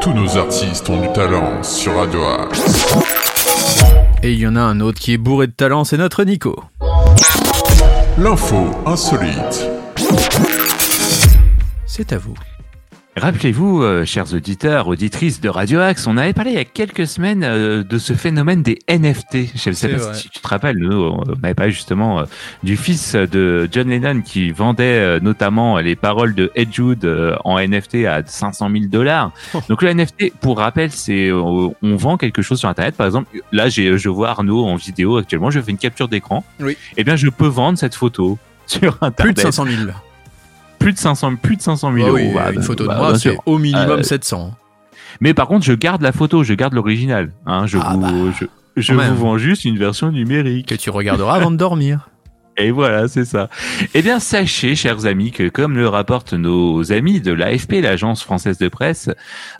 Tous 0.00 0.12
nos 0.12 0.36
artistes 0.36 0.88
ont 0.88 1.00
du 1.00 1.12
talent 1.12 1.60
sur 1.64 1.96
Radio 1.96 2.20
Axe. 2.24 2.94
Et 4.22 4.32
il 4.32 4.38
y 4.38 4.46
en 4.46 4.54
a 4.54 4.60
un 4.60 4.78
autre 4.78 5.00
qui 5.00 5.12
est 5.12 5.18
bourré 5.18 5.48
de 5.48 5.52
talent, 5.52 5.82
c'est 5.82 5.96
notre 5.96 6.22
Nico. 6.22 6.62
L'info 8.16 8.70
insolite. 8.86 9.72
C'est 11.84 12.12
à 12.12 12.18
vous. 12.18 12.36
Rappelez-vous, 13.16 13.82
euh, 13.82 14.04
chers 14.04 14.34
auditeurs, 14.34 14.88
auditrices 14.88 15.40
de 15.40 15.48
Radio 15.48 15.80
Axe, 15.80 16.06
on 16.06 16.18
avait 16.18 16.34
parlé 16.34 16.50
il 16.50 16.56
y 16.56 16.60
a 16.60 16.66
quelques 16.66 17.06
semaines 17.06 17.44
euh, 17.44 17.82
de 17.82 17.96
ce 17.96 18.12
phénomène 18.12 18.62
des 18.62 18.78
NFT. 18.90 19.56
Je 19.56 19.70
ne 19.70 19.74
sais 19.74 19.88
pas 19.88 19.96
vrai. 19.96 20.14
si 20.14 20.28
tu 20.28 20.38
te 20.38 20.46
rappelles, 20.46 20.76
nous, 20.76 20.92
on 20.92 21.22
avait 21.42 21.54
parlé 21.54 21.72
justement 21.72 22.20
euh, 22.20 22.24
du 22.62 22.76
fils 22.76 23.14
de 23.14 23.66
John 23.72 23.88
Lennon 23.88 24.20
qui 24.20 24.50
vendait 24.50 25.18
notamment 25.20 25.78
les 25.78 25.96
paroles 25.96 26.34
de 26.34 26.52
Ed 26.54 26.74
Jude 26.74 27.10
en 27.42 27.58
NFT 27.58 28.04
à 28.04 28.22
500 28.24 28.68
000 28.70 28.84
dollars. 28.88 29.32
Oh. 29.54 29.60
Donc 29.70 29.80
le 29.80 29.94
NFT, 29.94 30.34
pour 30.38 30.58
rappel, 30.58 30.90
c'est 30.90 31.32
on 31.32 31.74
vend 31.82 32.18
quelque 32.18 32.42
chose 32.42 32.58
sur 32.58 32.68
Internet. 32.68 32.96
Par 32.96 33.06
exemple, 33.06 33.30
là, 33.50 33.70
je 33.70 34.08
vois 34.10 34.28
Arnaud 34.28 34.66
en 34.66 34.76
vidéo 34.76 35.16
actuellement. 35.16 35.50
Je 35.50 35.60
fais 35.60 35.70
une 35.70 35.78
capture 35.78 36.08
d'écran. 36.08 36.44
Oui. 36.60 36.76
Eh 36.98 37.04
bien, 37.04 37.16
je 37.16 37.28
peux 37.28 37.46
vendre 37.46 37.78
cette 37.78 37.94
photo 37.94 38.38
sur 38.66 38.98
Internet. 39.00 39.16
Plus 39.16 39.34
de 39.34 39.40
500 39.40 39.64
000. 39.64 39.90
Plus 40.86 40.92
de 40.92 40.98
500, 40.98 41.34
plus 41.34 41.56
de 41.56 41.62
500 41.62 41.92
000 41.92 42.04
Ah 42.06 42.08
euros. 42.10 42.16
oui, 42.16 42.30
Bah, 42.32 42.52
une 42.52 42.62
photo 42.62 42.84
de 42.84 42.88
bah, 42.88 42.96
moi, 42.96 43.18
c'est 43.18 43.36
au 43.44 43.58
minimum 43.58 43.98
Euh, 43.98 44.02
700. 44.04 44.52
Mais 45.20 45.34
par 45.34 45.48
contre, 45.48 45.64
je 45.66 45.72
garde 45.72 46.00
la 46.00 46.12
photo, 46.12 46.44
je 46.44 46.54
garde 46.54 46.74
l'original. 46.74 47.32
Hein, 47.44 47.66
je 47.66 47.78
Ah 47.82 47.94
vous, 47.94 48.00
bah, 48.00 48.08
je, 48.76 48.92
vous 48.94 49.16
vends 49.16 49.36
juste 49.36 49.64
une 49.64 49.78
version 49.78 50.12
numérique. 50.12 50.68
Que 50.68 50.76
tu 50.76 50.90
regarderas 50.90 51.34
avant 51.34 51.50
de 51.50 51.56
dormir. 51.56 52.08
Et 52.58 52.70
voilà, 52.70 53.06
c'est 53.06 53.26
ça. 53.26 53.50
Eh 53.92 54.00
bien, 54.00 54.18
sachez, 54.18 54.74
chers 54.74 55.04
amis, 55.04 55.30
que 55.30 55.48
comme 55.48 55.76
le 55.76 55.88
rapportent 55.88 56.32
nos 56.32 56.90
amis 56.90 57.20
de 57.20 57.32
l'AFP, 57.32 57.82
l'agence 57.82 58.22
française 58.22 58.56
de 58.56 58.68
presse, 58.68 59.10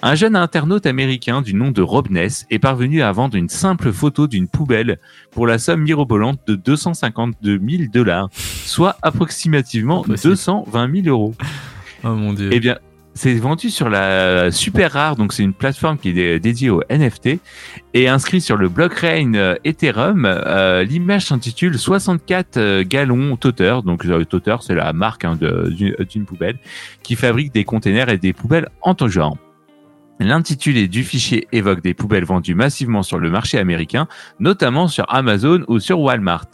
un 0.03 0.15
jeune 0.15 0.35
internaute 0.35 0.87
américain 0.87 1.43
du 1.43 1.53
nom 1.55 1.71
de 1.71 1.83
Rob 1.83 2.11
Ness 2.11 2.47
est 2.51 2.59
parvenu 2.59 3.03
à 3.03 3.13
vendre 3.13 3.37
une 3.37 3.51
simple 3.51 3.93
photo 3.93 4.27
d'une 4.27 4.49
poubelle 4.49 4.99
pour 5.31 5.47
la 5.47 5.59
somme 5.59 5.83
mirobolante 5.83 6.41
de 6.47 6.55
252 6.55 7.61
000 7.69 7.83
dollars, 7.93 8.31
soit 8.33 8.97
approximativement 9.03 10.03
Impossible. 10.05 10.31
220 10.31 11.03
000 11.03 11.07
euros. 11.09 11.35
Oh 12.03 12.15
mon 12.15 12.33
dieu. 12.33 12.49
Eh 12.53 12.61
bien, 12.61 12.79
c'est 13.17 13.35
vendu 13.35 13.71
sur 13.71 13.89
la 13.89 14.51
Super 14.51 14.93
Rare, 14.93 15.17
donc 15.17 15.33
c'est 15.33 15.43
une 15.43 15.55
plateforme 15.55 15.97
qui 15.99 16.11
est 16.11 16.13
dé- 16.13 16.39
dédiée 16.39 16.71
au 16.71 16.83
NFT 16.91 17.41
et 17.95 18.09
inscrit 18.09 18.41
sur 18.41 18.57
le 18.57 18.69
blockchain 18.69 19.33
euh, 19.35 19.55
Ethereum. 19.65 20.25
Euh, 20.27 20.85
L'image 20.85 21.25
s'intitule 21.27 21.79
64 21.79 22.57
euh, 22.59 22.85
gallons 22.87 23.37
Toter, 23.37 23.79
donc 23.85 24.05
Toter 24.29 24.57
c'est 24.61 24.75
la 24.75 24.93
marque 24.93 25.25
hein, 25.25 25.37
d'une 25.37 26.25
poubelle 26.27 26.59
qui 27.03 27.17
fabrique 27.17 27.53
des 27.53 27.65
containers 27.65 28.11
et 28.11 28.19
des 28.19 28.33
poubelles 28.33 28.69
en 28.83 28.95
tout 28.95 29.09
genre. 29.09 29.37
L'intitulé 30.21 30.87
du 30.89 31.03
fichier 31.03 31.47
évoque 31.53 31.83
des 31.83 31.93
poubelles 31.95 32.25
vendues 32.25 32.55
massivement 32.55 33.03
sur 33.03 33.19
le 33.19 33.29
marché 33.31 33.59
américain, 33.59 34.09
notamment 34.41 34.89
sur 34.89 35.05
Amazon 35.13 35.65
ou 35.69 35.79
sur 35.79 36.01
Walmart. 36.01 36.47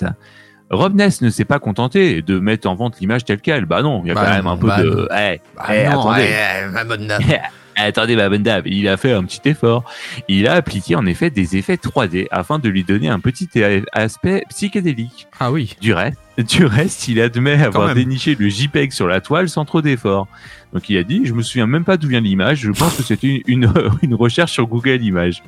Rob 0.72 0.94
Ness 0.94 1.20
ne 1.20 1.30
s'est 1.30 1.44
pas 1.44 1.58
contenté 1.58 2.22
de 2.22 2.38
mettre 2.38 2.68
en 2.68 2.74
vente 2.74 2.98
l'image 3.00 3.24
telle 3.24 3.40
quelle. 3.40 3.66
Bah 3.66 3.82
non, 3.82 4.02
il 4.04 4.08
y 4.08 4.11
a 4.11 4.14
Bah 4.14 4.24
quand 4.24 4.30
même 4.32 4.44
non, 4.44 4.50
un 4.52 4.56
peu 4.56 4.66
bah 4.68 4.82
de... 4.82 4.88
non. 4.90 5.06
Eh, 5.16 5.40
Ah 5.58 5.76
eh, 5.76 5.85
non, 5.88 6.00
attendez. 6.00 6.22
ouais, 6.22 6.68
ma 6.72 6.85
bonne 6.85 7.06
dame. 7.06 7.22
Attendez, 7.74 8.16
ma 8.16 8.28
bonne 8.28 8.42
dame, 8.42 8.64
il 8.66 8.87
a 8.87 8.98
fait 8.98 9.12
un 9.12 9.24
petit 9.24 9.40
effort. 9.48 9.85
Il 10.28 10.46
a 10.46 10.52
appliqué 10.52 10.94
en 10.94 11.06
effet 11.06 11.30
des 11.30 11.56
effets 11.56 11.76
3D 11.76 12.26
afin 12.30 12.58
de 12.58 12.68
lui 12.68 12.85
donner 12.85 13.08
un 13.08 13.18
petit 13.18 13.48
aspect 13.92 14.44
psychédélique. 14.50 15.26
Ah 15.40 15.50
oui. 15.50 15.74
Du 15.80 15.94
reste, 15.94 16.18
du 16.38 16.66
reste, 16.66 17.08
il 17.08 17.18
admet 17.20 17.54
avoir 17.62 17.88
même. 17.88 17.96
déniché 17.96 18.37
le 18.38 18.50
JPEG 18.50 18.92
sur 18.92 19.08
la 19.08 19.22
toile 19.22 19.48
sans 19.48 19.64
trop 19.64 19.80
d'effort. 19.80 20.28
Donc 20.74 20.90
il 20.90 20.98
a 20.98 21.02
dit, 21.02 21.22
je 21.24 21.32
me 21.32 21.40
souviens 21.42 21.66
même 21.66 21.85
pas 21.85 21.96
d'où 21.96 22.08
vient 22.08 22.20
l'image, 22.20 22.58
je 22.61 22.70
pense 22.72 22.94
que 22.94 23.02
c'était 23.02 23.42
une, 23.46 23.64
une, 23.64 23.72
une 24.02 24.14
recherche 24.14 24.52
sur 24.52 24.66
Google 24.66 25.02
Images. 25.02 25.42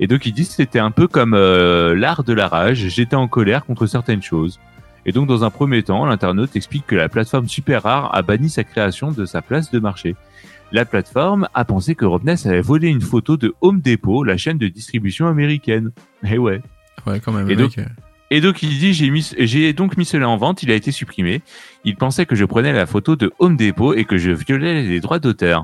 Et 0.00 0.06
donc 0.06 0.26
il 0.26 0.32
dit 0.32 0.46
que 0.46 0.52
c'était 0.52 0.78
un 0.78 0.90
peu 0.90 1.08
comme 1.08 1.34
euh, 1.34 1.94
l'art 1.94 2.24
de 2.24 2.32
la 2.32 2.48
rage, 2.48 2.78
j'étais 2.88 3.16
en 3.16 3.28
colère 3.28 3.64
contre 3.64 3.86
certaines 3.86 4.22
choses. 4.22 4.60
Et 5.06 5.12
donc 5.12 5.26
dans 5.26 5.44
un 5.44 5.50
premier 5.50 5.82
temps, 5.82 6.04
l'internaute 6.06 6.54
explique 6.56 6.86
que 6.86 6.94
la 6.94 7.08
plateforme 7.08 7.48
Super 7.48 7.82
Rare 7.82 8.14
a 8.14 8.22
banni 8.22 8.50
sa 8.50 8.64
création 8.64 9.10
de 9.10 9.24
sa 9.24 9.42
place 9.42 9.70
de 9.70 9.78
marché. 9.78 10.16
La 10.70 10.84
plateforme 10.84 11.48
a 11.54 11.64
pensé 11.64 11.94
que 11.94 12.04
Rob 12.04 12.24
Ness 12.24 12.44
avait 12.46 12.60
volé 12.60 12.88
une 12.88 13.00
photo 13.00 13.36
de 13.38 13.54
Home 13.62 13.80
Depot, 13.80 14.22
la 14.22 14.36
chaîne 14.36 14.58
de 14.58 14.68
distribution 14.68 15.26
américaine. 15.26 15.92
Et 16.30 16.36
ouais. 16.36 16.60
Ouais, 17.06 17.20
quand 17.20 17.32
même. 17.32 17.50
Et 17.50 17.56
donc- 17.56 17.76
mec, 17.76 17.86
euh, 17.86 17.90
Et 18.30 18.42
donc 18.42 18.62
il 18.62 18.68
dit 18.78 18.92
j'ai 18.92 19.08
mis 19.08 19.32
j'ai 19.38 19.72
donc 19.72 19.96
mis 19.96 20.04
cela 20.04 20.28
en 20.28 20.36
vente, 20.36 20.62
il 20.62 20.70
a 20.70 20.74
été 20.74 20.92
supprimé. 20.92 21.40
Il 21.84 21.96
pensait 21.96 22.26
que 22.26 22.36
je 22.36 22.44
prenais 22.44 22.74
la 22.74 22.84
photo 22.84 23.16
de 23.16 23.32
Home 23.38 23.56
Depot 23.56 23.94
et 23.94 24.04
que 24.04 24.18
je 24.18 24.30
violais 24.30 24.82
les 24.82 25.00
droits 25.00 25.18
d'auteur. 25.18 25.62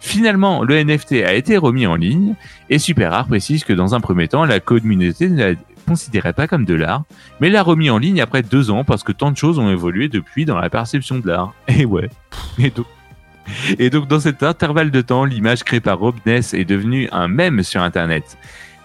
Finalement, 0.00 0.62
le 0.62 0.82
NFT 0.82 1.12
a 1.24 1.34
été 1.34 1.56
remis 1.56 1.86
en 1.86 1.96
ligne 1.96 2.34
et 2.70 2.78
Super 2.78 3.10
Rare 3.12 3.26
précise 3.26 3.64
que 3.64 3.72
dans 3.72 3.94
un 3.94 4.00
premier 4.00 4.28
temps, 4.28 4.44
la 4.44 4.60
communauté 4.60 5.28
ne 5.28 5.52
la 5.52 5.54
considérait 5.86 6.32
pas 6.32 6.46
comme 6.46 6.64
de 6.64 6.74
l'art, 6.74 7.04
mais 7.40 7.48
l'a 7.50 7.62
remis 7.62 7.90
en 7.90 7.98
ligne 7.98 8.20
après 8.20 8.42
deux 8.42 8.70
ans 8.70 8.84
parce 8.84 9.02
que 9.02 9.12
tant 9.12 9.30
de 9.30 9.36
choses 9.36 9.58
ont 9.58 9.70
évolué 9.70 10.08
depuis 10.08 10.44
dans 10.44 10.58
la 10.58 10.70
perception 10.70 11.18
de 11.18 11.26
l'art. 11.26 11.54
Et 11.68 11.84
ouais. 11.84 12.10
Et 12.58 12.70
donc, 12.70 12.86
et 13.78 13.88
donc 13.88 14.08
dans 14.08 14.20
cet 14.20 14.42
intervalle 14.42 14.90
de 14.90 15.00
temps, 15.00 15.24
l'image 15.24 15.64
créée 15.64 15.80
par 15.80 15.98
Rob 15.98 16.16
Ness 16.26 16.52
est 16.52 16.66
devenue 16.66 17.08
un 17.12 17.28
mème 17.28 17.62
sur 17.62 17.82
Internet. 17.82 18.36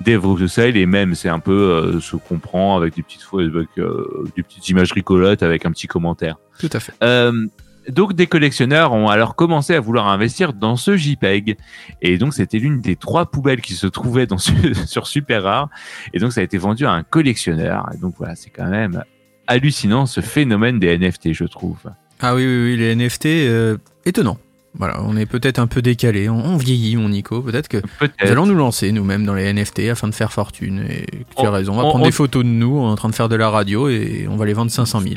Dave 0.02 0.22
vous 0.22 0.48
savez, 0.48 0.72
les 0.72 0.86
mèmes, 0.86 1.16
c'est 1.16 1.30
un 1.30 1.40
peu 1.40 1.52
euh, 1.52 2.00
ce 2.00 2.16
qu'on 2.16 2.40
prend 2.40 2.76
avec 2.76 2.96
des 2.96 3.04
petites, 3.04 3.26
avec, 3.34 3.70
euh, 3.78 4.26
des 4.36 4.44
petites 4.44 4.68
images 4.70 4.92
rigolotes 4.92 5.44
avec 5.44 5.66
un 5.66 5.72
petit 5.72 5.88
commentaire. 5.88 6.38
Tout 6.60 6.70
à 6.74 6.80
fait. 6.80 6.94
Euh, 7.04 7.48
donc 7.90 8.14
des 8.14 8.28
collectionneurs 8.28 8.94
ont 8.94 9.10
alors 9.10 9.36
commencé 9.36 9.76
à 9.76 9.80
vouloir 9.80 10.08
investir 10.08 10.54
dans 10.54 10.76
ce 10.76 10.96
JPEG. 10.98 11.58
Et 12.02 12.18
donc 12.18 12.34
c'était 12.34 12.60
l'une 12.60 12.82
des 12.82 12.96
trois 12.96 13.26
poubelles 13.26 13.62
qui 13.62 13.74
se 13.74 13.88
trouvaient 13.88 14.26
dans 14.28 14.38
ce- 14.38 14.52
sur 14.86 15.08
Super 15.08 15.44
Rare. 15.44 15.70
Et 16.14 16.20
donc 16.20 16.32
ça 16.34 16.42
a 16.42 16.44
été 16.44 16.58
vendu 16.58 16.86
à 16.86 16.92
un 16.92 17.04
collectionneur. 17.04 17.88
Et 17.94 17.98
donc 17.98 18.16
voilà, 18.18 18.36
c'est 18.36 18.50
quand 18.50 18.68
même 18.70 19.04
hallucinant 19.48 20.06
ce 20.06 20.22
phénomène 20.22 20.80
des 20.80 20.98
NFT, 20.98 21.34
je 21.34 21.44
trouve. 21.46 21.78
Ah 22.22 22.36
oui, 22.36 22.46
oui, 22.46 22.64
oui, 22.64 22.78
les 22.78 22.96
NFT, 22.96 23.26
euh, 23.26 23.78
étonnant. 24.06 24.38
Voilà, 24.76 25.04
on 25.04 25.16
est 25.18 25.28
peut-être 25.28 25.60
un 25.60 25.68
peu 25.68 25.84
décalé, 25.84 26.30
on, 26.30 26.44
on 26.46 26.58
vieillit, 26.58 26.96
mon 26.96 27.10
Nico. 27.10 27.42
Peut-être 27.42 27.68
que 27.68 27.78
nous 28.02 28.32
allons 28.32 28.48
nous 28.48 28.56
lancer 28.56 28.92
nous-mêmes 28.92 29.24
dans 29.24 29.36
les 29.36 29.52
NFT 29.54 29.82
afin 29.92 30.08
de 30.08 30.16
faire 30.16 30.34
fortune. 30.34 30.84
Et 30.90 31.06
tu 31.38 31.46
as 31.46 31.50
On- 31.50 31.52
raison, 31.52 31.74
on 31.74 31.76
va 31.76 31.84
on- 31.84 31.90
prendre 31.90 32.06
des 32.06 32.12
photos 32.12 32.44
de 32.44 32.50
nous 32.50 32.80
en 32.80 32.96
train 32.96 33.10
de 33.10 33.14
faire 33.14 33.30
de 33.30 33.36
la 33.36 33.50
radio 33.52 33.88
et 33.90 34.26
on 34.30 34.36
va 34.36 34.46
les 34.48 34.54
vendre 34.54 34.72
500 34.72 35.02
000. 35.02 35.16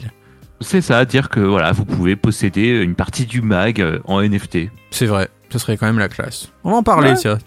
C'est 0.61 0.81
ça, 0.81 1.05
dire 1.05 1.29
que 1.29 1.41
voilà, 1.41 1.73
vous 1.73 1.85
pouvez 1.85 2.17
posséder 2.17 2.69
une 2.83 2.95
partie 2.95 3.27
du 3.27 3.43
mag 3.43 3.81
euh, 3.81 3.99
en 4.07 4.21
NFT. 4.23 4.71
C'est 4.91 5.07
vrai, 5.07 5.29
ce 5.51 5.59
serait 5.59 5.77
quand 5.77 5.85
même 5.87 5.99
la 5.99 6.09
classe. 6.09 6.51
On 6.65 6.71
va 6.71 6.77
en 6.79 6.83
parler, 6.83 7.11
Ouais. 7.11 7.17
Tiens. 7.17 7.39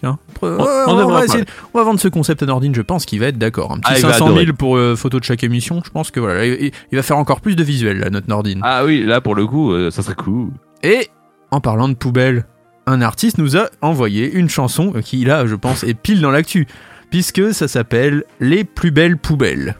On- 0.42 0.46
ouais, 0.46 0.56
on 0.86 0.92
on, 0.92 0.96
devrait 0.96 1.12
va 1.14 1.18
en 1.20 1.22
essayer- 1.24 1.44
on 1.74 1.78
va 1.78 1.84
vendre 1.84 1.98
ce 2.00 2.08
concept 2.08 2.42
à 2.42 2.46
Nordine, 2.46 2.74
je 2.74 2.82
pense 2.82 3.04
qu'il 3.06 3.18
va 3.20 3.26
être 3.26 3.38
d'accord. 3.38 3.72
Un 3.72 3.78
petit 3.80 3.92
Ah, 3.94 3.98
il 3.98 4.02
va 4.02 4.12
500 4.12 4.26
000 4.28 4.38
adorer. 4.38 4.52
pour 4.52 4.76
euh, 4.76 4.94
photo 4.96 5.18
de 5.18 5.24
chaque 5.24 5.42
émission, 5.42 5.82
je 5.84 5.90
pense 5.90 6.10
que 6.12 6.20
voilà, 6.20 6.46
il, 6.46 6.70
il 6.92 6.96
va 6.96 7.02
faire 7.02 7.18
encore 7.18 7.40
plus 7.40 7.56
de 7.56 7.64
visuels, 7.64 7.98
là, 7.98 8.10
notre 8.10 8.28
Nordine. 8.28 8.60
Ah 8.62 8.84
oui, 8.84 9.04
là 9.04 9.20
pour 9.20 9.34
le 9.34 9.44
coup, 9.46 9.72
euh, 9.72 9.90
ça 9.90 10.02
serait 10.02 10.14
cool. 10.14 10.50
Et 10.82 11.08
en 11.50 11.60
parlant 11.60 11.88
de 11.88 11.94
poubelle, 11.94 12.44
un 12.86 13.02
artiste 13.02 13.38
nous 13.38 13.56
a 13.56 13.66
envoyé 13.82 14.32
une 14.32 14.48
chanson 14.48 14.92
qui, 15.04 15.24
là, 15.24 15.46
je 15.46 15.56
pense, 15.56 15.82
est 15.84 15.94
pile 15.94 16.20
dans 16.20 16.30
l'actu, 16.30 16.66
puisque 17.10 17.52
ça 17.52 17.66
s'appelle 17.66 18.22
Les 18.38 18.62
plus 18.64 18.92
belles 18.92 19.16
poubelles. 19.18 19.76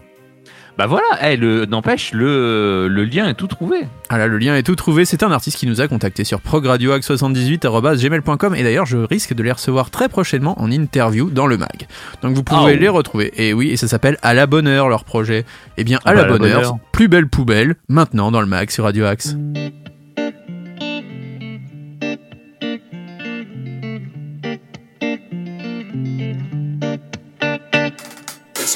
Bah 0.80 0.86
voilà, 0.86 1.30
eh, 1.30 1.36
le- 1.36 1.66
n'empêche, 1.66 2.12
le, 2.14 2.88
le 2.88 3.04
lien 3.04 3.28
est 3.28 3.34
tout 3.34 3.48
trouvé. 3.48 3.80
Ah 4.08 4.16
là, 4.16 4.26
le 4.26 4.38
lien 4.38 4.56
est 4.56 4.62
tout 4.62 4.76
trouvé. 4.76 5.04
C'est 5.04 5.22
un 5.22 5.30
artiste 5.30 5.58
qui 5.58 5.66
nous 5.66 5.82
a 5.82 5.88
contacté 5.88 6.24
sur 6.24 6.40
progradioac78.gmail.com 6.40 8.54
et 8.54 8.62
d'ailleurs, 8.62 8.86
je 8.86 8.96
risque 8.96 9.34
de 9.34 9.42
les 9.42 9.52
recevoir 9.52 9.90
très 9.90 10.08
prochainement 10.08 10.58
en 10.58 10.70
interview 10.70 11.28
dans 11.28 11.46
le 11.46 11.58
mag. 11.58 11.86
Donc 12.22 12.34
vous 12.34 12.42
pouvez 12.42 12.76
Oh. 12.76 12.80
les 12.80 12.88
retrouver. 12.88 13.30
Et 13.36 13.52
oui, 13.52 13.68
et 13.68 13.76
ça 13.76 13.88
s'appelle 13.88 14.16
À 14.22 14.32
la 14.32 14.46
bonne 14.46 14.66
heure 14.68 14.88
leur 14.88 15.04
projet. 15.04 15.44
Eh 15.76 15.84
bien, 15.84 15.98
à 15.98 16.02
Ah 16.06 16.14
la 16.14 16.22
bah, 16.22 16.28
la 16.28 16.32
bonne 16.32 16.40
bonne 16.48 16.52
heure, 16.52 16.64
heure. 16.64 16.78
plus 16.92 17.08
belle 17.08 17.28
poubelle, 17.28 17.74
maintenant 17.90 18.30
dans 18.30 18.40
le 18.40 18.46
mag 18.46 18.70
sur 18.70 18.84
Radio 18.84 19.04
Axe. 19.04 19.36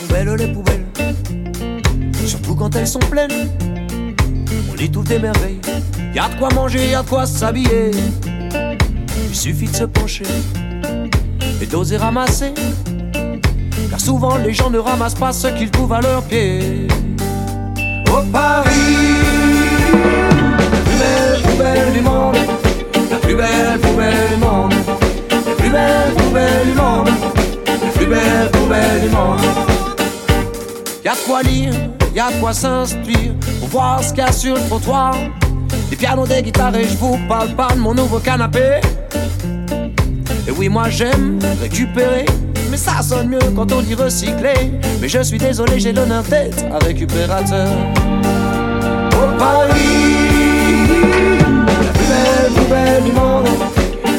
Belles 0.08 0.34
les 0.38 0.52
poubelles, 0.52 0.73
quand 2.56 2.74
elles 2.76 2.86
sont 2.86 2.98
pleines. 2.98 3.48
On 4.70 4.92
trouve 4.92 5.04
des 5.06 5.18
merveilles, 5.18 5.60
y 6.14 6.18
a 6.18 6.28
de 6.28 6.34
quoi 6.38 6.50
manger, 6.54 6.90
y 6.90 6.94
a 6.94 7.02
de 7.02 7.08
quoi 7.08 7.26
s'habiller. 7.26 7.90
Il 9.28 9.34
suffit 9.34 9.66
de 9.66 9.76
se 9.76 9.84
pencher 9.84 10.24
et 11.60 11.66
d'oser 11.66 11.96
ramasser. 11.96 12.52
Car 13.90 14.00
souvent 14.00 14.36
les 14.36 14.52
gens 14.52 14.70
ne 14.70 14.78
ramassent 14.78 15.14
pas 15.14 15.32
ce 15.32 15.48
qu'ils 15.48 15.70
trouvent 15.70 15.92
à 15.92 16.00
leurs 16.00 16.22
pieds. 16.22 16.86
Au 18.08 18.22
Paris, 18.30 18.70
la 20.70 20.78
plus 20.84 20.98
belle 20.98 21.42
poubelle 21.42 21.92
du 21.92 22.00
monde, 22.00 22.36
la 23.10 23.16
plus 23.16 23.34
belle 23.34 23.78
poubelle 23.80 24.28
du 24.30 24.36
monde, 24.44 24.74
la 25.30 25.54
plus 25.54 25.70
belle 25.70 26.14
poubelle 26.16 26.66
du 26.66 26.72
monde, 26.74 27.10
la 27.66 27.90
plus 27.90 28.06
belle 28.06 28.50
poubelle 28.52 29.00
du 29.00 29.08
monde. 29.08 29.40
Y 31.04 31.08
a 31.08 31.12
de 31.12 31.18
quoi 31.26 31.42
lire, 31.42 31.74
y 32.14 32.20
a 32.20 32.30
de 32.30 32.40
quoi 32.40 32.52
s'instruire 32.52 33.32
pour 33.58 33.68
voir 33.68 34.02
ce 34.02 34.10
qu'il 34.10 34.18
y 34.18 34.26
a 34.26 34.32
sur 34.32 34.54
le 34.54 34.60
trottoir. 34.68 35.16
Des 35.90 35.96
pianos, 35.96 36.26
des 36.26 36.42
guitares 36.42 36.74
et 36.76 36.84
je 36.84 36.96
vous 36.96 37.18
parle 37.28 37.50
pas 37.54 37.68
de 37.74 37.80
mon 37.80 37.92
nouveau 37.92 38.20
canapé. 38.20 38.80
Et 40.46 40.50
oui, 40.56 40.68
moi 40.68 40.88
j'aime 40.88 41.38
récupérer, 41.60 42.26
mais 42.70 42.76
ça 42.76 43.02
sonne 43.02 43.30
mieux 43.30 43.50
quand 43.56 43.72
on 43.72 43.82
dit 43.82 43.94
recycler. 43.94 44.72
Mais 45.00 45.08
je 45.08 45.22
suis 45.22 45.38
désolé, 45.38 45.80
j'ai 45.80 45.92
l'honneur 45.92 46.22
d'être 46.22 46.64
un 46.64 46.78
récupérateur. 46.78 47.68
Au 49.12 49.38
Paris, 49.38 49.70
la 51.58 51.92
plus 51.92 52.06
belle 52.06 52.52
poubelle 52.54 53.02
du 53.02 53.12
monde, 53.12 53.48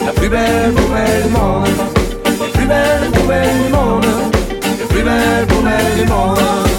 la 0.05 0.11
plus 0.11 0.29
belle 0.29 0.73
poubelle 0.73 1.23
du 1.23 1.29
monde, 1.29 1.67
la 2.39 2.47
plus 2.47 2.67
belle 2.67 3.11
poubelle 3.13 3.63
du 3.65 3.73
monde, 3.73 4.05
la 4.79 4.85
plus 4.85 5.03
belle 5.03 5.47
poubelle 5.47 5.95
du 5.97 6.11
monde. 6.11 6.74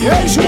Bien 0.00 0.26
joué! 0.26 0.44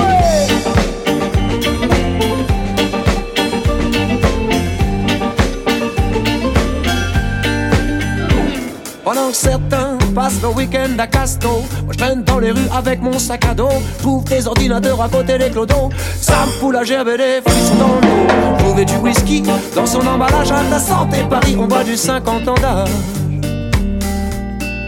Pendant 9.05 9.31
certains 9.35 9.99
passent 10.15 10.41
leur 10.41 10.57
week-end 10.57 10.89
à 10.99 11.07
Casto, 11.07 11.49
moi 11.85 11.93
je 11.93 11.99
traîne 11.99 12.23
dans 12.23 12.39
les 12.39 12.53
rues 12.53 12.61
avec 12.75 13.03
mon 13.03 13.19
sac 13.19 13.45
à 13.45 13.53
dos. 13.53 13.69
Trouve 13.99 14.25
des 14.25 14.47
ordinateurs 14.47 15.03
à 15.03 15.09
côté 15.11 15.37
des 15.37 15.51
clodos. 15.51 15.91
Ça 16.19 16.47
me 16.47 16.53
fout 16.53 16.73
la 16.73 16.83
gerbe 16.83 17.09
et 17.09 17.19
des 17.19 17.41
frissons 17.45 17.75
dans 17.75 17.95
le 17.97 18.01
dos. 18.01 18.57
Trouver 18.59 18.85
du 18.87 18.97
whisky 18.97 19.43
dans 19.75 19.85
son 19.85 20.07
emballage 20.07 20.51
à 20.51 20.63
la 20.71 20.79
santé 20.79 21.19
Paris, 21.29 21.57
on 21.59 21.67
boit 21.67 21.85
du 21.85 21.97
50 21.97 22.49
ans 22.49 22.55
d'âge. 22.55 22.89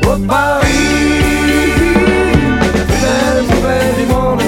Au 0.06 0.18
Paris, 0.26 2.03
belle 3.04 3.44
poubelle 3.50 3.94
du 3.98 4.06
monde, 4.12 4.42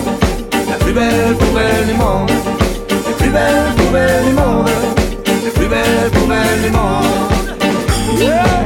la 0.71 0.77
plus 0.77 0.93
belle 0.93 1.35
poubelle 1.39 1.87
du 1.87 1.95
monde, 1.95 2.31
la 2.91 3.13
plus 3.19 3.31
belle 3.31 3.75
poubelle 3.77 4.25
du 4.29 4.33
monde, 4.33 4.69
la 5.45 5.51
plus 5.51 5.69
belle 5.69 6.11
poubelle 6.13 6.63
du 6.65 6.71
monde. 6.71 7.49
Yeah! 8.19 8.57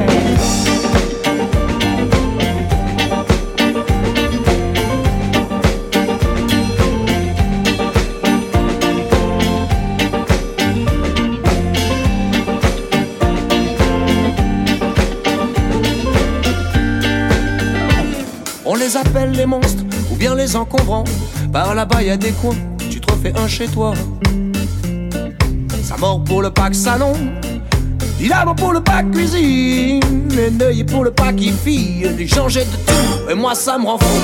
On 18.63 18.75
les 18.75 18.95
appelle 18.95 19.31
les 19.31 19.45
monstres 19.45 19.80
bien 20.21 20.35
les 20.35 20.55
encombrants. 20.55 21.03
Par 21.51 21.73
là-bas, 21.73 22.03
y 22.03 22.11
a 22.11 22.15
des 22.15 22.29
coins, 22.29 22.55
tu 22.91 23.01
te 23.01 23.11
refais 23.11 23.33
un 23.35 23.47
chez 23.47 23.67
toi. 23.67 23.93
Ça 25.81 25.97
mord 25.97 26.23
pour 26.23 26.43
le 26.43 26.51
pack 26.51 26.75
salon, 26.75 27.13
il 28.19 28.31
a 28.31 28.45
pour 28.55 28.71
le 28.71 28.81
pack 28.81 29.09
cuisine, 29.09 30.29
les 30.29 30.63
œil 30.63 30.83
pour 30.83 31.03
le 31.03 31.09
pack 31.09 31.39
fille. 31.63 32.07
Gens 32.27 32.47
jettent 32.47 32.69
de 32.71 32.77
tout, 32.85 33.31
et 33.31 33.33
moi 33.33 33.55
ça 33.55 33.79
me 33.79 33.85
rend 33.87 33.97
fou. 33.97 34.19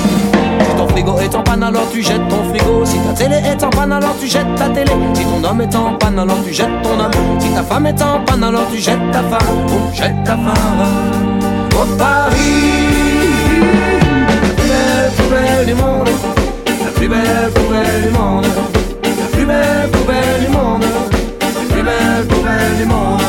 Si 0.60 0.76
ton 0.76 0.86
frigo 0.86 1.18
est 1.18 1.34
en 1.34 1.42
panne, 1.42 1.64
alors 1.64 1.90
tu 1.92 2.00
jettes 2.00 2.28
ton 2.28 2.44
frigo. 2.44 2.84
Si 2.84 2.98
ta 3.00 3.12
télé 3.14 3.36
est 3.44 3.64
en 3.64 3.70
panne, 3.70 3.90
alors 3.90 4.14
tu 4.20 4.28
jettes 4.28 4.54
ta 4.54 4.68
télé. 4.68 4.92
Si 5.14 5.24
ton 5.24 5.42
homme 5.42 5.60
est 5.62 5.74
en 5.74 5.94
panne, 5.94 6.18
alors 6.20 6.38
tu 6.46 6.54
jettes 6.54 6.82
ton 6.84 7.00
homme. 7.00 7.40
Si 7.40 7.50
ta 7.50 7.64
femme 7.64 7.86
est 7.86 8.00
en 8.00 8.20
panne, 8.24 8.44
alors 8.44 8.70
tu 8.72 8.78
jettes 8.78 9.10
ta 9.10 9.24
femme. 9.24 9.48
Oh, 9.68 9.92
jette 9.92 10.22
ta 10.24 10.36
femme. 10.36 11.18
Paris, 11.98 12.87
poubelle 15.28 15.66
du 15.66 15.74
monde, 15.74 16.08
la 16.84 16.90
plus 16.92 17.08
belle 17.08 17.50
poubelle 17.54 18.02
du 18.02 18.10
monde, 18.10 18.46
la 19.02 19.36
plus 19.36 19.44
belle 19.44 19.90
poubelle 19.92 20.40
du 20.40 20.48
monde, 20.48 20.84
la 21.40 21.74
plus 21.74 21.82
belle 21.82 22.26
poubelle 22.26 22.76
du 22.78 22.86
monde. 22.86 23.20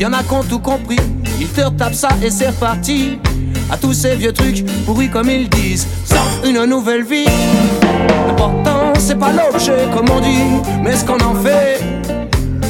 Y 0.00 0.06
en 0.06 0.14
a 0.14 0.22
qui 0.22 0.48
tout 0.48 0.58
compris. 0.60 0.96
Ils 1.38 1.48
te 1.48 1.60
retapent 1.60 1.94
ça 1.94 2.08
et 2.22 2.30
c'est 2.30 2.48
reparti. 2.48 3.18
À 3.70 3.76
tous 3.76 3.92
ces 3.92 4.16
vieux 4.16 4.32
trucs 4.32 4.64
pourris 4.86 5.10
comme 5.10 5.28
ils 5.28 5.48
disent, 5.48 5.86
sortent 6.06 6.46
une 6.46 6.64
nouvelle 6.64 7.04
vie. 7.04 7.26
L'important 8.26 8.94
c'est 8.98 9.18
pas 9.18 9.30
l'objet 9.30 9.88
comme 9.94 10.08
on 10.10 10.20
dit, 10.20 10.70
mais 10.82 10.96
ce 10.96 11.04
qu'on 11.04 11.20
en 11.22 11.34
fait. 11.34 11.80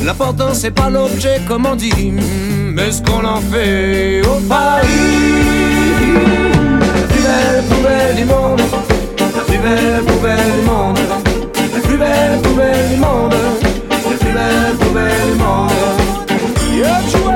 L'important 0.04 0.54
c'est 0.54 0.72
pas 0.72 0.90
l'objet 0.90 1.40
comme 1.46 1.66
on 1.66 1.76
dit, 1.76 2.12
mais 2.74 2.90
ce 2.90 3.00
qu'on 3.00 3.24
en 3.24 3.40
fait. 3.40 4.22
Au 4.22 4.40
Paris, 4.48 4.86
la 6.80 7.02
plus 7.06 7.22
belle 7.22 7.64
poubelle 7.70 8.16
du 8.16 8.24
monde, 8.24 8.60
la 9.18 9.42
plus 9.42 9.58
belle 9.58 10.02
poubelle 10.04 10.52
du 10.58 10.68
monde, 10.68 10.98
la 11.74 11.80
plus 11.80 11.96
belle 11.96 12.40
poubelle 12.42 12.88
du 12.90 12.96
monde, 12.96 13.34
la 13.90 13.96
plus 14.16 14.32
belle 14.32 14.76
poubelle 14.80 15.32
du 15.32 15.38
monde. 15.38 15.99
Bien 16.80 17.29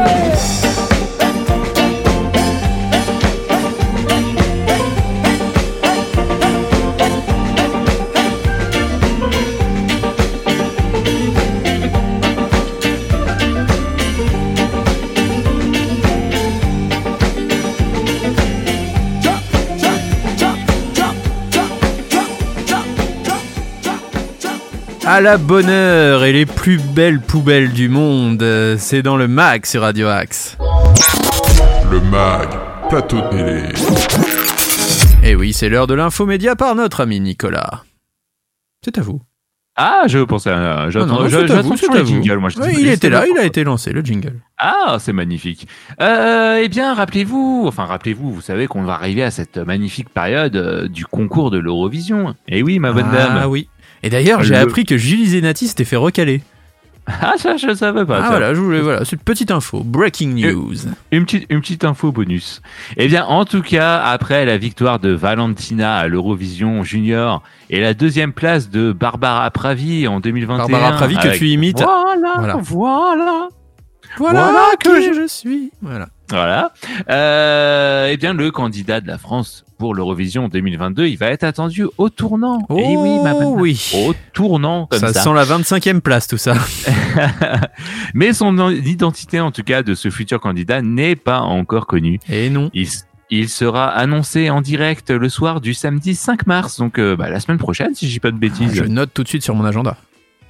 à 25.14 25.20
la 25.20 25.38
bonne 25.38 25.68
heure 25.68 26.24
et 26.24 26.32
les 26.32 26.44
plus 26.44 26.78
belles 26.78 27.20
poubelles 27.20 27.72
du 27.72 27.88
monde. 27.88 28.44
C'est 28.78 29.00
dans 29.00 29.16
le 29.16 29.28
mag 29.28 29.64
sur 29.64 29.82
Radio 29.82 30.08
Axe. 30.08 30.58
Le 31.88 32.00
MAG, 32.00 32.48
plateau 32.88 33.20
télé. 33.30 33.62
Et 35.22 35.36
oui, 35.36 35.52
c'est 35.52 35.68
l'heure 35.68 35.86
de 35.86 35.94
l'infomédia 35.94 36.56
par 36.56 36.74
notre 36.74 37.00
ami 37.00 37.20
Nicolas. 37.20 37.84
C'est 38.84 38.98
à 38.98 39.02
vous. 39.02 39.22
Ah, 39.76 40.02
je 40.08 40.18
pensais 40.18 40.50
à. 40.50 40.84
Non, 40.86 40.90
J'attends 40.90 41.22
le 41.22 41.62
vous. 41.62 42.06
jingle. 42.06 42.38
Moi, 42.38 42.48
je 42.48 42.58
Ouais, 42.58 42.74
il 42.76 42.88
était 42.88 43.08
là, 43.08 43.24
il 43.28 43.38
a 43.38 43.44
été 43.44 43.62
lancé, 43.62 43.92
le 43.92 44.02
jingle. 44.02 44.40
Ah, 44.58 44.98
c'est 44.98 45.12
magnifique. 45.12 45.68
Euh, 46.00 46.60
eh 46.62 46.68
bien, 46.68 46.92
rappelez-vous, 46.94 47.64
enfin, 47.66 47.84
rappelez-vous, 47.84 48.32
vous 48.32 48.40
savez 48.40 48.66
qu'on 48.66 48.82
va 48.82 48.94
arriver 48.94 49.22
à 49.22 49.30
cette 49.30 49.58
magnifique 49.58 50.10
période 50.10 50.56
euh, 50.56 50.88
du 50.88 51.06
concours 51.06 51.50
de 51.52 51.58
l'Eurovision. 51.58 52.34
Eh 52.48 52.62
oui, 52.64 52.78
ma 52.80 52.92
bonne 52.92 53.08
ah 53.12 53.16
dame. 53.16 53.44
oui. 53.48 53.68
Et 54.04 54.10
d'ailleurs, 54.10 54.42
j'ai 54.44 54.54
Le- 54.54 54.60
appris 54.60 54.84
que 54.84 54.96
Julie 54.96 55.26
Zenati 55.26 55.66
s'était 55.66 55.84
fait 55.84 55.96
recaler. 55.96 56.42
Ah, 57.06 57.34
ça, 57.36 57.56
je 57.58 57.66
ne 57.66 57.74
savais 57.74 58.04
pas. 58.06 58.18
Ah 58.20 58.22
ça. 58.22 58.28
voilà, 58.30 58.54
je 58.54 58.60
voulais, 58.60 58.80
voilà, 58.80 59.04
c'est 59.04 59.16
une 59.16 59.22
petite 59.22 59.50
info, 59.50 59.82
breaking 59.84 60.34
news. 60.34 60.74
Une 61.10 61.24
petite, 61.26 61.44
une 61.50 61.60
petite 61.60 61.84
info 61.84 62.12
bonus. 62.12 62.62
Eh 62.96 63.08
bien, 63.08 63.24
en 63.26 63.44
tout 63.44 63.60
cas, 63.60 63.98
après 64.02 64.46
la 64.46 64.56
victoire 64.56 64.98
de 65.00 65.10
Valentina 65.10 65.96
à 65.96 66.06
l'Eurovision 66.08 66.82
Junior 66.82 67.42
et 67.68 67.80
la 67.80 67.92
deuxième 67.92 68.32
place 68.32 68.70
de 68.70 68.92
Barbara 68.92 69.50
Pravi 69.50 70.06
en 70.08 70.20
2021. 70.20 70.66
Barbara 70.68 70.92
Pravi 70.96 71.16
que 71.16 71.26
avec- 71.28 71.38
tu 71.38 71.48
imites. 71.48 71.82
Voilà, 71.82 72.32
Voilà. 72.38 72.56
voilà. 72.62 73.48
Voilà, 74.16 74.42
Voilà 74.44 74.60
qui 74.80 74.88
que 74.88 75.14
je... 75.22 75.26
suis. 75.26 75.72
Voilà. 75.82 76.08
Voilà. 76.30 76.72
Euh, 77.10 78.08
eh 78.10 78.16
bien, 78.16 78.32
le 78.32 78.50
candidat 78.50 79.00
de 79.00 79.06
la 79.06 79.18
France 79.18 79.64
pour 79.78 79.94
l'Eurovision 79.94 80.48
2022, 80.48 81.06
il 81.06 81.16
va 81.16 81.26
être 81.26 81.44
attendu 81.44 81.84
au 81.98 82.08
tournant. 82.08 82.64
Oh 82.68 82.76
eh 82.78 82.96
oui, 82.96 83.18
ma 83.22 83.34
oui. 83.34 83.92
Au 84.06 84.14
tournant, 84.32 84.86
comme 84.86 85.00
ça, 85.00 85.12
ça. 85.12 85.22
sent 85.22 85.34
la 85.34 85.44
25e 85.44 86.00
place, 86.00 86.26
tout 86.26 86.38
ça. 86.38 86.54
Mais 88.14 88.32
son 88.32 88.70
identité, 88.70 89.40
en 89.40 89.50
tout 89.50 89.62
cas, 89.62 89.82
de 89.82 89.94
ce 89.94 90.10
futur 90.10 90.40
candidat 90.40 90.80
n'est 90.80 91.16
pas 91.16 91.40
encore 91.40 91.86
connue. 91.86 92.18
Et 92.28 92.50
non. 92.50 92.70
Il 93.30 93.48
sera 93.48 93.88
annoncé 93.88 94.50
en 94.50 94.60
direct 94.60 95.10
le 95.10 95.28
soir 95.28 95.60
du 95.60 95.74
samedi 95.74 96.14
5 96.14 96.46
mars, 96.46 96.78
donc 96.78 96.98
euh, 96.98 97.16
bah, 97.16 97.30
la 97.30 97.40
semaine 97.40 97.58
prochaine, 97.58 97.94
si 97.94 98.06
je 98.06 98.12
dis 98.12 98.20
pas 98.20 98.30
de 98.30 98.36
bêtises. 98.36 98.72
Je 98.74 98.84
note 98.84 99.10
tout 99.12 99.22
de 99.22 99.28
suite 99.28 99.42
sur 99.42 99.54
mon 99.54 99.64
agenda. 99.64 99.96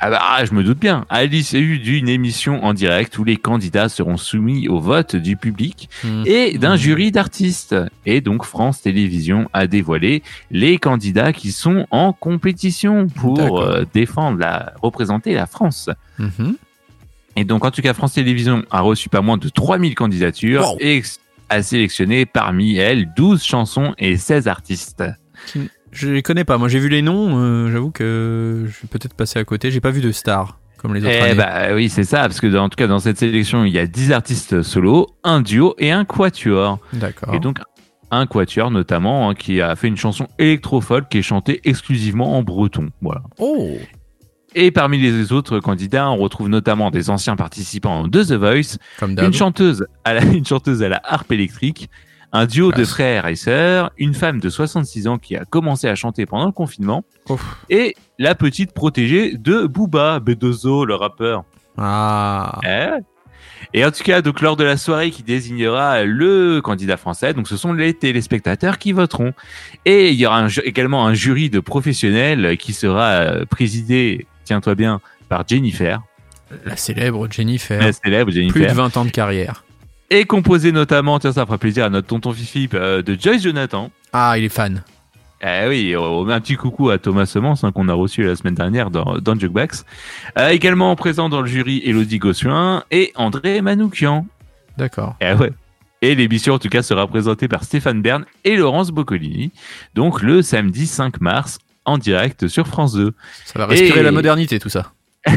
Ah 0.00 0.10
bah, 0.10 0.18
ah, 0.20 0.44
je 0.44 0.52
me 0.52 0.62
doute 0.62 0.78
bien. 0.78 1.06
À 1.08 1.24
l'issue 1.24 1.78
d'une 1.78 2.08
émission 2.10 2.62
en 2.64 2.74
direct 2.74 3.16
où 3.18 3.24
les 3.24 3.36
candidats 3.36 3.88
seront 3.88 4.16
soumis 4.18 4.68
au 4.68 4.78
vote 4.78 5.16
du 5.16 5.36
public 5.36 5.88
et 6.26 6.58
d'un 6.58 6.76
jury 6.76 7.10
d'artistes. 7.10 7.74
Et 8.04 8.20
donc 8.20 8.44
France 8.44 8.82
Télévisions 8.82 9.48
a 9.54 9.66
dévoilé 9.66 10.22
les 10.50 10.76
candidats 10.78 11.32
qui 11.32 11.52
sont 11.52 11.86
en 11.90 12.12
compétition 12.12 13.06
pour 13.06 13.60
euh, 13.62 13.84
défendre 13.94 14.38
la, 14.38 14.74
représenter 14.82 15.32
la 15.32 15.46
France. 15.46 15.88
Mhm. 16.18 16.56
Et 17.36 17.44
donc 17.44 17.64
en 17.64 17.70
tout 17.70 17.80
cas 17.82 17.94
France 17.94 18.12
Télévisions 18.14 18.62
a 18.70 18.80
reçu 18.80 19.08
pas 19.08 19.22
moins 19.22 19.38
de 19.38 19.48
3000 19.48 19.94
candidatures 19.94 20.62
Wow. 20.72 20.76
et 20.80 21.02
a 21.48 21.62
sélectionné 21.62 22.26
parmi 22.26 22.76
elles 22.76 23.12
12 23.16 23.42
chansons 23.42 23.94
et 23.98 24.16
16 24.16 24.48
artistes. 24.48 25.02
Je 25.94 26.10
les 26.10 26.22
connais 26.22 26.44
pas. 26.44 26.58
Moi, 26.58 26.68
j'ai 26.68 26.78
vu 26.80 26.88
les 26.88 27.00
noms. 27.02 27.38
euh, 27.38 27.70
J'avoue 27.70 27.90
que 27.90 28.64
je 28.66 28.72
suis 28.72 28.86
peut-être 28.88 29.14
passé 29.14 29.38
à 29.38 29.44
côté. 29.44 29.70
J'ai 29.70 29.80
pas 29.80 29.90
vu 29.90 30.00
de 30.00 30.12
stars 30.12 30.58
comme 30.76 30.92
les 30.94 31.00
autres 31.02 31.14
Eh 31.30 31.34
bah 31.34 31.68
oui, 31.74 31.88
c'est 31.88 32.04
ça, 32.04 32.20
parce 32.22 32.40
que 32.40 32.46
dans- 32.46 32.64
en 32.64 32.68
tout 32.68 32.76
cas 32.76 32.86
dans 32.86 32.98
cette 32.98 33.16
sélection, 33.16 33.64
il 33.64 33.72
y 33.72 33.78
a 33.78 33.86
10 33.86 34.12
artistes 34.12 34.62
solo, 34.62 35.06
un 35.24 35.40
duo 35.40 35.74
et 35.78 35.90
un 35.92 36.04
quatuor. 36.04 36.78
D'accord. 36.92 37.34
Et 37.34 37.38
donc 37.40 37.58
un 38.10 38.26
quatuor 38.26 38.70
notamment 38.70 39.30
hein, 39.30 39.34
qui 39.34 39.62
a 39.62 39.74
fait 39.76 39.88
une 39.88 39.96
chanson 39.96 40.26
électro-folk 40.38 41.08
qui 41.08 41.18
est 41.18 41.22
chantée 41.22 41.60
exclusivement 41.64 42.36
en 42.36 42.42
breton. 42.42 42.90
Voilà. 43.00 43.22
Oh. 43.38 43.70
Et 44.54 44.70
parmi 44.70 44.98
les 44.98 45.32
autres 45.32 45.58
candidats, 45.58 46.10
on 46.10 46.16
retrouve 46.16 46.48
notamment 46.48 46.90
des 46.90 47.08
anciens 47.10 47.34
participants 47.34 48.06
de 48.06 48.22
The 48.22 48.32
Voice, 48.34 48.76
Comme 49.00 49.16
une 49.18 49.32
chanteuse 49.32 49.86
à 50.04 50.12
la, 50.14 50.22
une 50.32 50.44
chanteuse 50.46 50.82
à 50.82 50.88
la 50.90 51.00
harpe 51.02 51.32
électrique, 51.32 51.88
un 52.34 52.46
duo 52.46 52.70
de 52.70 52.76
Classe. 52.76 52.90
frères 52.90 53.26
et 53.28 53.36
sœurs, 53.36 53.90
une 53.96 54.12
femme 54.12 54.40
de 54.40 54.48
66 54.50 55.06
ans 55.08 55.18
qui 55.18 55.36
a 55.36 55.44
commencé 55.44 55.88
à 55.88 55.94
chanter 55.94 56.26
pendant 56.26 56.46
le 56.46 56.52
confinement, 56.52 57.04
Ouf. 57.28 57.42
et 57.70 57.94
la 58.18 58.34
petite 58.34 58.72
protégée 58.72 59.36
de 59.38 59.66
Booba, 59.66 60.18
Bedozo, 60.20 60.84
le 60.84 60.94
rappeur. 60.96 61.44
Ah. 61.78 62.58
Eh. 62.64 63.00
Et 63.72 63.84
en 63.84 63.90
tout 63.90 64.02
cas, 64.04 64.20
donc 64.20 64.40
lors 64.40 64.56
de 64.56 64.64
la 64.64 64.76
soirée 64.76 65.10
qui 65.10 65.22
désignera 65.22 66.04
le 66.04 66.60
candidat 66.60 66.96
français, 66.96 67.34
donc 67.34 67.48
ce 67.48 67.56
sont 67.56 67.72
les 67.72 67.94
téléspectateurs 67.94 68.78
qui 68.78 68.92
voteront. 68.92 69.32
Et 69.84 70.10
il 70.10 70.14
y 70.16 70.26
aura 70.26 70.38
un 70.40 70.48
également 70.64 71.06
un 71.06 71.14
jury 71.14 71.50
de 71.50 71.60
professionnels 71.60 72.56
qui 72.58 72.72
sera 72.72 73.10
euh, 73.10 73.44
présidé, 73.46 74.26
tiens-toi 74.44 74.74
bien, 74.74 75.00
par 75.28 75.44
Jennifer, 75.48 76.02
La 76.64 76.76
célèbre 76.76 77.26
Jennifer. 77.30 77.80
la 77.80 77.92
célèbre 77.92 78.30
Plus 78.30 78.34
de 78.34 78.48
Jennifer, 78.52 78.74
20 78.74 78.96
ans 78.96 79.04
de 79.04 79.10
carrière. 79.10 79.64
Et 80.20 80.24
composé 80.26 80.72
notamment, 80.72 81.18
tiens 81.18 81.32
ça 81.32 81.44
fera 81.46 81.58
plaisir 81.58 81.84
à 81.84 81.90
notre 81.90 82.06
tonton 82.06 82.32
Fifi, 82.32 82.68
euh, 82.74 83.02
de 83.02 83.16
Joyce 83.20 83.42
Jonathan. 83.42 83.90
Ah, 84.12 84.38
il 84.38 84.44
est 84.44 84.48
fan. 84.48 84.82
Eh 85.46 85.68
oui, 85.68 85.94
on 85.96 86.24
met 86.24 86.32
un 86.32 86.40
petit 86.40 86.54
coucou 86.56 86.88
à 86.90 86.96
Thomas 86.98 87.26
Semence 87.26 87.64
hein, 87.64 87.72
qu'on 87.72 87.88
a 87.88 87.92
reçu 87.92 88.22
la 88.24 88.34
semaine 88.34 88.54
dernière 88.54 88.90
dans, 88.90 89.18
dans 89.18 89.38
Jukebox. 89.38 89.84
Euh, 90.38 90.48
également 90.48 90.94
présent 90.96 91.28
dans 91.28 91.40
le 91.42 91.46
jury 91.46 91.82
Elodie 91.84 92.18
Gossuin 92.18 92.82
et 92.90 93.12
André 93.14 93.60
Manoukian. 93.60 94.26
D'accord. 94.78 95.16
Eh 95.20 95.32
ouais. 95.34 95.52
Et 96.00 96.14
l'émission, 96.14 96.54
en 96.54 96.58
tout 96.58 96.68
cas, 96.68 96.82
sera 96.82 97.06
présentée 97.06 97.48
par 97.48 97.64
Stéphane 97.64 98.00
Bern 98.00 98.24
et 98.44 98.56
Laurence 98.56 98.90
Boccolini. 98.90 99.52
Donc, 99.94 100.22
le 100.22 100.40
samedi 100.42 100.86
5 100.86 101.20
mars, 101.20 101.58
en 101.84 101.98
direct 101.98 102.48
sur 102.48 102.66
France 102.66 102.94
2. 102.94 103.12
Ça 103.44 103.58
va 103.58 103.66
respirer 103.66 104.00
Et- 104.00 104.02
la 104.02 104.12
modernité, 104.12 104.58
tout 104.58 104.68
ça. 104.70 104.92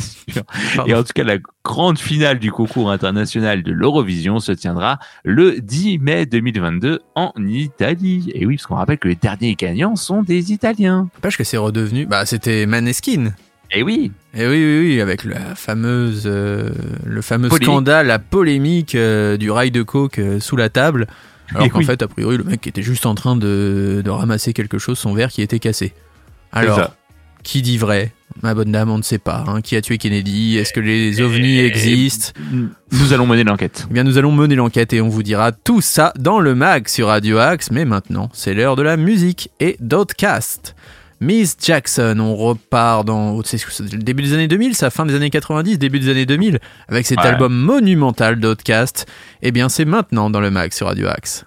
C'est 0.00 0.32
sûr. 0.32 0.42
Pardon. 0.76 0.90
Et 0.90 0.94
en 0.94 1.02
tout 1.02 1.12
cas, 1.14 1.24
la 1.24 1.38
grande 1.64 1.98
finale 1.98 2.38
du 2.38 2.50
concours 2.52 2.90
international 2.90 3.62
de 3.62 3.72
l'Eurovision 3.72 4.38
se 4.40 4.52
tiendra 4.52 4.98
le 5.24 5.60
10 5.60 5.98
mai 5.98 6.26
2022 6.26 7.00
en 7.14 7.32
Italie. 7.36 8.30
Et 8.34 8.46
oui, 8.46 8.56
parce 8.56 8.66
qu'on 8.66 8.76
rappelle 8.76 8.98
que 8.98 9.08
les 9.08 9.14
derniers 9.16 9.54
gagnants 9.54 9.96
sont 9.96 10.22
des 10.22 10.52
Italiens. 10.52 11.08
N'empêche 11.14 11.36
que 11.36 11.44
c'est 11.44 11.56
redevenu. 11.56 12.06
Bah, 12.06 12.26
c'était 12.26 12.66
Maneskin. 12.66 13.32
Et 13.72 13.82
oui, 13.82 14.12
Et 14.32 14.46
oui, 14.46 14.54
oui, 14.64 14.78
oui, 14.94 15.00
avec 15.00 15.24
la 15.24 15.56
fameuse, 15.56 16.22
euh, 16.26 16.70
le 17.04 17.20
fameux 17.20 17.48
Polémique. 17.48 17.66
scandale, 17.68 18.06
la 18.06 18.20
polémique 18.20 18.94
euh, 18.94 19.36
du 19.36 19.50
rail 19.50 19.72
de 19.72 19.82
coke 19.82 20.20
euh, 20.20 20.38
sous 20.38 20.54
la 20.56 20.68
table. 20.68 21.08
Alors 21.50 21.66
Et 21.66 21.70
qu'en 21.70 21.78
oui. 21.80 21.84
fait, 21.84 22.00
a 22.00 22.06
priori, 22.06 22.36
le 22.36 22.44
mec 22.44 22.64
était 22.66 22.82
juste 22.82 23.06
en 23.06 23.16
train 23.16 23.34
de, 23.36 24.02
de 24.04 24.10
ramasser 24.10 24.52
quelque 24.52 24.78
chose, 24.78 24.98
son 24.98 25.14
verre 25.14 25.30
qui 25.30 25.42
était 25.42 25.58
cassé. 25.58 25.94
Alors, 26.52 26.76
ça. 26.78 26.96
Qui 27.46 27.62
dit 27.62 27.78
vrai? 27.78 28.12
Ma 28.42 28.52
bonne 28.54 28.70
dame, 28.72 28.90
on 28.90 28.98
ne 28.98 29.02
sait 29.02 29.18
pas. 29.18 29.44
hein. 29.46 29.62
Qui 29.62 29.76
a 29.76 29.80
tué 29.80 29.96
Kennedy? 29.96 30.58
Est-ce 30.58 30.72
que 30.72 30.80
les 30.80 31.20
ovnis 31.22 31.58
Et- 31.58 31.64
existent? 31.66 32.32
nous 32.92 33.12
allons 33.12 33.26
mener 33.26 33.44
l'enquête. 33.44 33.86
Eh 33.90 33.94
bien, 33.94 34.04
nous 34.04 34.18
allons 34.18 34.32
mener 34.32 34.56
l'enquête 34.56 34.92
et 34.92 35.00
on 35.00 35.08
vous 35.08 35.22
dira 35.22 35.52
tout 35.52 35.80
ça 35.80 36.12
dans 36.18 36.40
le 36.40 36.54
mag 36.54 36.88
sur 36.88 37.06
Radio 37.06 37.38
Axe. 37.38 37.70
Mais 37.70 37.84
maintenant, 37.84 38.28
c'est 38.34 38.52
l'heure 38.52 38.76
de 38.76 38.82
la 38.82 38.96
musique 38.98 39.50
et 39.60 39.76
d'Outcast. 39.80 40.74
Miss 41.20 41.56
Jackson, 41.62 42.18
on 42.20 42.36
repart 42.36 43.06
dans 43.06 43.40
c'est 43.42 43.58
le 43.90 44.02
début 44.02 44.22
des 44.22 44.34
années 44.34 44.48
2000, 44.48 44.74
ça 44.74 44.90
fin 44.90 45.06
des 45.06 45.14
années 45.14 45.30
90, 45.30 45.78
début 45.78 45.98
des 45.98 46.10
années 46.10 46.26
2000, 46.26 46.58
avec 46.88 47.06
cet 47.06 47.20
Ouais. 47.20 47.26
album 47.26 47.54
monumental 47.56 48.38
d'Outcast. 48.38 49.06
Eh 49.40 49.50
bien, 49.50 49.70
c'est 49.70 49.86
maintenant 49.86 50.28
dans 50.28 50.40
le 50.40 50.50
mag 50.50 50.72
sur 50.74 50.88
Radio 50.88 51.08
Axe. 51.08 51.46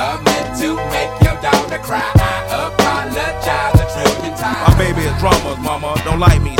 Never 0.00 0.22
meant 0.22 0.58
to 0.60 0.76
make 0.76 1.12
your 1.20 1.36
daughter 1.42 1.76
cry. 1.76 2.00
I 2.14 2.72
apologize 2.72 3.80
a 3.80 3.86
trillion 3.92 4.34
times. 4.34 4.68
My 4.68 4.78
baby 4.78 5.02
is 5.02 5.18
drama, 5.20 5.60
mama. 5.60 5.94
Don't 6.06 6.18
like 6.18 6.40
me. 6.40 6.59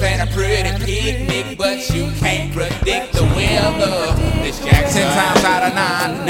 Plan 0.00 0.26
a 0.26 0.32
pretty 0.32 0.86
picnic, 0.86 1.58
but 1.58 1.90
you 1.90 2.10
can't 2.12 2.50
predict 2.54 3.12
the 3.12 3.22
weather. 3.36 4.14
This 4.42 4.58
Jackson. 4.64 5.02
Times 5.02 5.44
out 5.44 5.62
of 5.62 5.74
nine. 5.74 6.29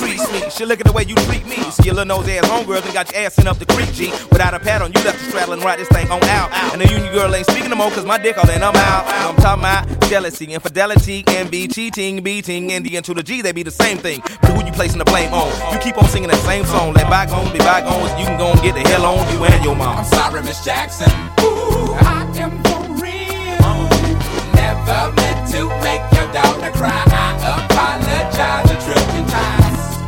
Shit, 0.51 0.67
look 0.67 0.81
at 0.81 0.85
the 0.85 0.91
way 0.91 1.03
you 1.03 1.15
treat 1.15 1.45
me. 1.47 1.55
See 1.71 1.85
your 1.85 1.95
little 1.95 2.17
nose 2.17 2.27
ass 2.27 2.45
homegirls 2.45 2.83
and 2.83 2.93
got 2.93 3.09
your 3.11 3.21
ass 3.23 3.35
sent 3.35 3.47
up 3.47 3.57
the 3.57 3.65
creek, 3.65 3.91
G. 3.93 4.11
Without 4.31 4.53
a 4.53 4.59
pad 4.59 4.81
on, 4.81 4.91
you 4.91 5.01
left 5.03 5.19
the 5.19 5.25
straddle 5.29 5.53
and 5.53 5.63
ride 5.63 5.79
this 5.79 5.87
thing 5.87 6.09
on 6.11 6.21
out. 6.25 6.51
And 6.73 6.81
the 6.81 6.87
union 6.91 7.13
girl 7.13 7.33
ain't 7.33 7.47
speaking 7.47 7.69
no 7.69 7.77
more, 7.77 7.89
cause 7.91 8.05
my 8.05 8.17
dick 8.17 8.37
all 8.37 8.49
in, 8.49 8.61
I'm 8.61 8.75
out. 8.75 9.05
I'm 9.07 9.35
talking 9.37 9.63
about 9.63 10.09
jealousy, 10.09 10.53
infidelity, 10.53 11.23
envy, 11.27 11.69
cheating, 11.69 12.21
beating, 12.21 12.73
and 12.73 12.85
the 12.85 12.97
N 12.97 13.03
to 13.03 13.13
the 13.13 13.23
G, 13.23 13.41
they 13.41 13.53
be 13.53 13.63
the 13.63 13.71
same 13.71 13.97
thing. 13.97 14.21
But 14.41 14.51
who 14.51 14.65
you 14.65 14.73
placing 14.73 14.99
the 14.99 15.05
blame 15.05 15.33
on? 15.33 15.47
You 15.73 15.79
keep 15.79 15.97
on 15.97 16.09
singing 16.09 16.29
that 16.29 16.43
same 16.43 16.65
song. 16.65 16.93
Let 16.93 17.09
bygones 17.09 17.51
be 17.51 17.59
bygones, 17.59 18.11
you 18.19 18.25
can 18.25 18.37
go 18.37 18.51
and 18.51 18.61
get 18.61 18.75
the 18.75 18.81
hell 18.89 19.05
on 19.05 19.33
you 19.33 19.43
and 19.45 19.63
your 19.63 19.75
mom. 19.75 19.99
I'm 19.99 20.05
sorry, 20.05 20.43
Miss 20.43 20.63
Jackson. 20.65 21.09
Ooh, 21.39 21.95
I 21.95 22.27
am 22.43 22.51
for 22.67 22.81
real. 22.99 23.71
Never 24.53 25.15
meant 25.15 25.47
to 25.55 25.63
make 25.79 26.03
your 26.11 26.27
daughter 26.33 26.71
cry. 26.77 27.03
I 27.07 27.39
apologize 27.63 28.69
a 28.69 28.75
trillion 28.83 29.27
times. 29.27 29.60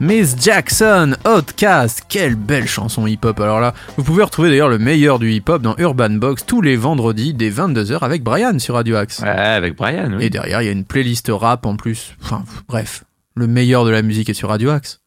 Miss 0.00 0.36
Jackson, 0.40 1.16
Outcast, 1.26 2.04
quelle 2.08 2.36
belle 2.36 2.68
chanson 2.68 3.08
hip-hop. 3.08 3.40
Alors 3.40 3.58
là, 3.58 3.74
vous 3.96 4.04
pouvez 4.04 4.22
retrouver 4.22 4.48
d'ailleurs 4.48 4.68
le 4.68 4.78
meilleur 4.78 5.18
du 5.18 5.32
hip-hop 5.32 5.60
dans 5.60 5.74
Urban 5.76 6.10
Box 6.10 6.46
tous 6.46 6.62
les 6.62 6.76
vendredis 6.76 7.34
dès 7.34 7.50
22h 7.50 7.98
avec 8.02 8.22
Brian 8.22 8.60
sur 8.60 8.76
Radio 8.76 8.94
Axe. 8.94 9.18
Ouais, 9.18 9.28
avec 9.28 9.74
Brian, 9.74 10.12
oui. 10.16 10.26
Et 10.26 10.30
derrière, 10.30 10.62
il 10.62 10.66
y 10.66 10.68
a 10.68 10.72
une 10.72 10.84
playlist 10.84 11.32
rap 11.34 11.66
en 11.66 11.74
plus. 11.74 12.14
Enfin, 12.22 12.44
bref, 12.68 13.02
le 13.34 13.48
meilleur 13.48 13.84
de 13.84 13.90
la 13.90 14.02
musique 14.02 14.28
est 14.28 14.34
sur 14.34 14.50
Radio 14.50 14.70
Axe. 14.70 15.00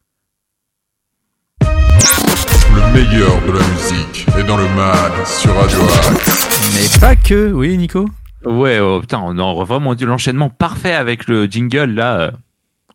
Le 1.62 2.92
meilleur 2.92 3.40
de 3.46 3.52
la 3.52 3.66
musique 3.68 4.26
est 4.38 4.44
dans 4.44 4.58
le 4.58 4.68
mag 4.76 5.12
sur 5.24 5.54
Radio 5.54 5.78
Axe. 6.10 6.70
Mais 6.74 7.00
pas 7.00 7.16
que, 7.16 7.50
oui 7.50 7.78
Nico? 7.78 8.10
Ouais, 8.44 8.78
oh, 8.78 9.00
putain, 9.00 9.22
on 9.24 9.38
a 9.38 9.64
vraiment 9.64 9.94
dit 9.94 10.04
l'enchaînement 10.04 10.50
parfait 10.50 10.92
avec 10.92 11.28
le 11.28 11.46
jingle 11.46 11.94
là. 11.94 12.32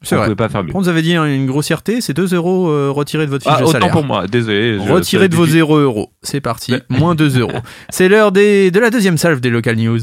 C'est 0.01 0.15
on 0.15 0.19
vrai. 0.19 0.27
pouvait 0.27 0.35
pas 0.35 0.49
faire 0.49 0.63
mieux. 0.63 0.71
On 0.75 0.79
vous 0.79 0.89
avait 0.89 1.01
dit 1.01 1.15
hein, 1.15 1.25
une 1.25 1.47
grossièreté, 1.47 2.01
c'est 2.01 2.13
2 2.13 2.33
euros 2.35 2.69
euh, 2.69 2.89
retirés 2.91 3.25
de 3.25 3.31
votre 3.31 3.43
fiche 3.43 3.53
Ah, 3.55 3.59
de 3.59 3.63
autant 3.63 3.71
salaire. 3.73 3.91
pour 3.91 4.03
moi, 4.03 4.27
désolé. 4.27 4.77
je- 4.79 4.91
Retirez 4.91 5.27
de 5.29 5.35
vos 5.35 5.45
0 5.47 5.77
euros. 5.77 6.11
C'est 6.21 6.41
parti, 6.41 6.75
moins 6.89 7.15
2 7.15 7.39
euros. 7.39 7.57
C'est 7.89 8.07
l'heure 8.09 8.31
des, 8.31 8.69
de 8.71 8.79
la 8.79 8.89
deuxième 8.89 9.17
salve 9.17 9.39
des 9.39 9.49
local 9.49 9.75
news. 9.77 9.99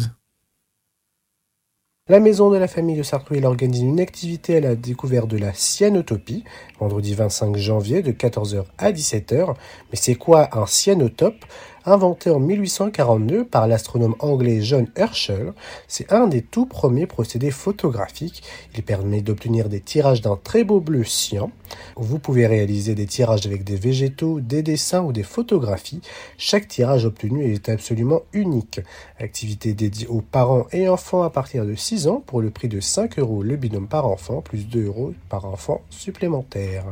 La 2.11 2.21
maison 2.21 2.51
de 2.51 2.59
la 2.59 2.69
famille 2.69 2.99
de 2.99 3.03
Sartreville 3.03 3.47
organise 3.47 3.81
une 3.81 3.99
activité 3.99 4.59
à 4.59 4.61
la 4.61 4.75
découverte 4.77 5.27
de 5.29 5.39
la 5.39 5.55
cyanotopie, 5.55 6.45
vendredi 6.79 7.15
25 7.15 7.57
janvier 7.57 8.03
de 8.03 8.13
14h 8.13 8.65
à 8.77 8.93
17h. 8.93 9.55
Mais 9.91 9.97
c'est 9.97 10.15
quoi 10.15 10.51
un 10.59 10.67
cyanotope? 10.67 11.43
Inventé 11.87 12.31
en 12.31 12.41
1842 12.41 13.45
par 13.45 13.69
l'astronome 13.69 14.15
anglais 14.19 14.63
John 14.63 14.87
Herschel, 14.97 15.53
c'est 15.87 16.11
un 16.13 16.27
des 16.29 16.41
tout 16.41 16.65
premiers 16.65 17.07
procédés 17.07 17.51
photographiques. 17.51 18.43
Il 18.75 18.83
permet 18.83 19.21
d'obtenir 19.21 19.69
des 19.69 19.81
tirages 19.81 20.23
d'un 20.23 20.37
très 20.43 20.65
beau 20.65 20.81
bleu 20.81 21.05
cyan. 21.05 21.51
Vous 21.97 22.19
pouvez 22.19 22.47
réaliser 22.47 22.95
des 22.95 23.05
tirages 23.05 23.47
avec 23.47 23.65
des 23.65 23.77
végétaux, 23.77 24.41
des 24.41 24.63
dessins 24.63 25.03
ou 25.03 25.13
des 25.13 25.23
photographies. 25.23 26.01
Chaque 26.39 26.69
tirage 26.69 27.05
obtenu 27.05 27.45
est 27.45 27.69
absolument 27.69 28.23
unique. 28.33 28.81
Activité 29.19 29.75
dédiée 29.75 30.07
aux 30.07 30.23
parents 30.23 30.67
et 30.73 30.89
enfants 30.89 31.23
à 31.23 31.29
partir 31.29 31.67
de 31.67 31.75
6 31.75 32.09
ans 32.09 32.23
pour 32.25 32.41
le 32.41 32.51
prix 32.51 32.69
de 32.69 32.81
5 32.81 33.19
euros 33.19 33.43
le 33.43 33.57
binôme 33.57 33.89
par 33.89 34.07
enfant 34.07 34.41
plus 34.41 34.67
2 34.67 34.87
euros 34.87 35.13
par 35.29 35.45
enfant 35.45 35.83
supplémentaire. 35.91 36.87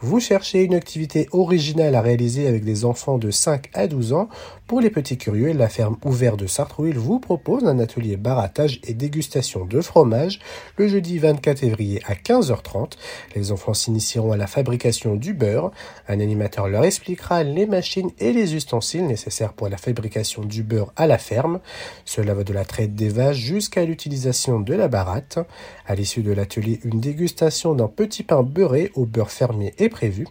Vous 0.00 0.20
cherchez 0.20 0.62
une 0.62 0.74
activité 0.74 1.28
originale 1.32 1.96
à 1.96 2.00
réaliser 2.00 2.46
avec 2.46 2.64
des 2.64 2.84
enfants 2.84 3.18
de 3.18 3.32
5 3.32 3.68
à 3.74 3.88
12 3.88 4.12
ans 4.12 4.28
Pour 4.68 4.82
les 4.82 4.90
petits 4.90 5.16
curieux, 5.16 5.54
la 5.54 5.70
ferme 5.70 5.96
ouverte 6.04 6.38
de 6.38 6.46
Sartrouville 6.46 6.98
vous 6.98 7.20
propose 7.20 7.64
un 7.64 7.78
atelier 7.78 8.18
barattage 8.18 8.80
et 8.84 8.92
dégustation 8.92 9.64
de 9.64 9.80
fromage 9.80 10.40
le 10.76 10.88
jeudi 10.88 11.18
24 11.18 11.60
février 11.60 12.02
à 12.04 12.12
15h30. 12.12 12.92
Les 13.34 13.50
enfants 13.50 13.72
s'initieront 13.72 14.32
à 14.32 14.36
la 14.36 14.46
fabrication 14.46 15.16
du 15.16 15.32
beurre. 15.32 15.70
Un 16.06 16.20
animateur 16.20 16.68
leur 16.68 16.84
expliquera 16.84 17.44
les 17.44 17.64
machines 17.64 18.10
et 18.18 18.34
les 18.34 18.54
ustensiles 18.54 19.06
nécessaires 19.06 19.54
pour 19.54 19.70
la 19.70 19.78
fabrication 19.78 20.42
du 20.42 20.62
beurre 20.62 20.92
à 20.96 21.06
la 21.06 21.16
ferme. 21.16 21.60
Cela 22.04 22.34
va 22.34 22.44
de 22.44 22.52
la 22.52 22.66
traite 22.66 22.94
des 22.94 23.08
vaches 23.08 23.38
jusqu'à 23.38 23.86
l'utilisation 23.86 24.60
de 24.60 24.74
la 24.74 24.88
baratte. 24.88 25.38
À 25.86 25.94
l'issue 25.94 26.20
de 26.20 26.32
l'atelier, 26.32 26.78
une 26.84 27.00
dégustation 27.00 27.74
d'un 27.74 27.88
petit 27.88 28.22
pain 28.22 28.42
beurré 28.42 28.92
au 28.96 29.06
beurre 29.06 29.30
fermier 29.30 29.72
est 29.78 29.88
prévue. 29.88 30.26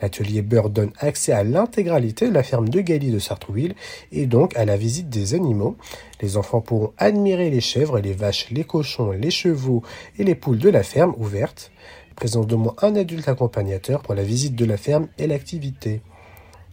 L'atelier 0.00 0.42
beurre 0.42 0.70
donne 0.70 0.92
accès 0.98 1.32
à 1.32 1.44
l'intégralité 1.44 2.28
de 2.28 2.34
la 2.34 2.42
ferme 2.42 2.68
de 2.68 2.80
Galie 2.80 3.10
de 3.10 3.18
Sartrouville 3.18 3.74
et 4.12 4.26
donc 4.26 4.56
à 4.56 4.64
la 4.64 4.76
visite 4.76 5.08
des 5.08 5.34
animaux. 5.34 5.76
Les 6.20 6.36
enfants 6.36 6.60
pourront 6.60 6.92
admirer 6.98 7.50
les 7.50 7.60
chèvres, 7.60 7.98
les 7.98 8.12
vaches, 8.12 8.50
les 8.50 8.64
cochons, 8.64 9.12
les 9.12 9.30
chevaux 9.30 9.82
et 10.18 10.24
les 10.24 10.34
poules 10.34 10.58
de 10.58 10.70
la 10.70 10.82
ferme 10.82 11.14
ouverte. 11.18 11.70
Présence 12.16 12.46
d'au 12.46 12.58
moins 12.58 12.76
un 12.82 12.94
adulte 12.94 13.28
accompagnateur 13.28 14.02
pour 14.02 14.14
la 14.14 14.22
visite 14.22 14.54
de 14.54 14.64
la 14.64 14.76
ferme 14.76 15.08
et 15.18 15.26
l'activité. 15.26 16.00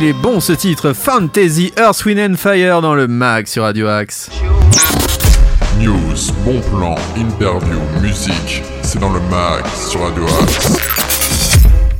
Il 0.00 0.06
est 0.06 0.12
bon 0.14 0.40
ce 0.40 0.52
titre 0.52 0.94
Fantasy 0.94 1.72
Earth, 1.76 2.04
Wind 2.06 2.32
and 2.32 2.36
Fire 2.36 2.80
dans 2.80 2.94
le 2.94 3.06
mag 3.06 3.46
sur 3.46 3.64
Radio 3.64 3.86
Axe. 3.86 4.30
News, 5.78 6.32
bon 6.42 6.60
plan, 6.70 6.94
interview, 7.16 7.78
musique, 8.00 8.62
c'est 8.82 8.98
dans 8.98 9.12
le 9.12 9.20
mag 9.28 9.62
sur 9.74 10.00
Radio 10.00 10.24
Axe. 10.42 10.78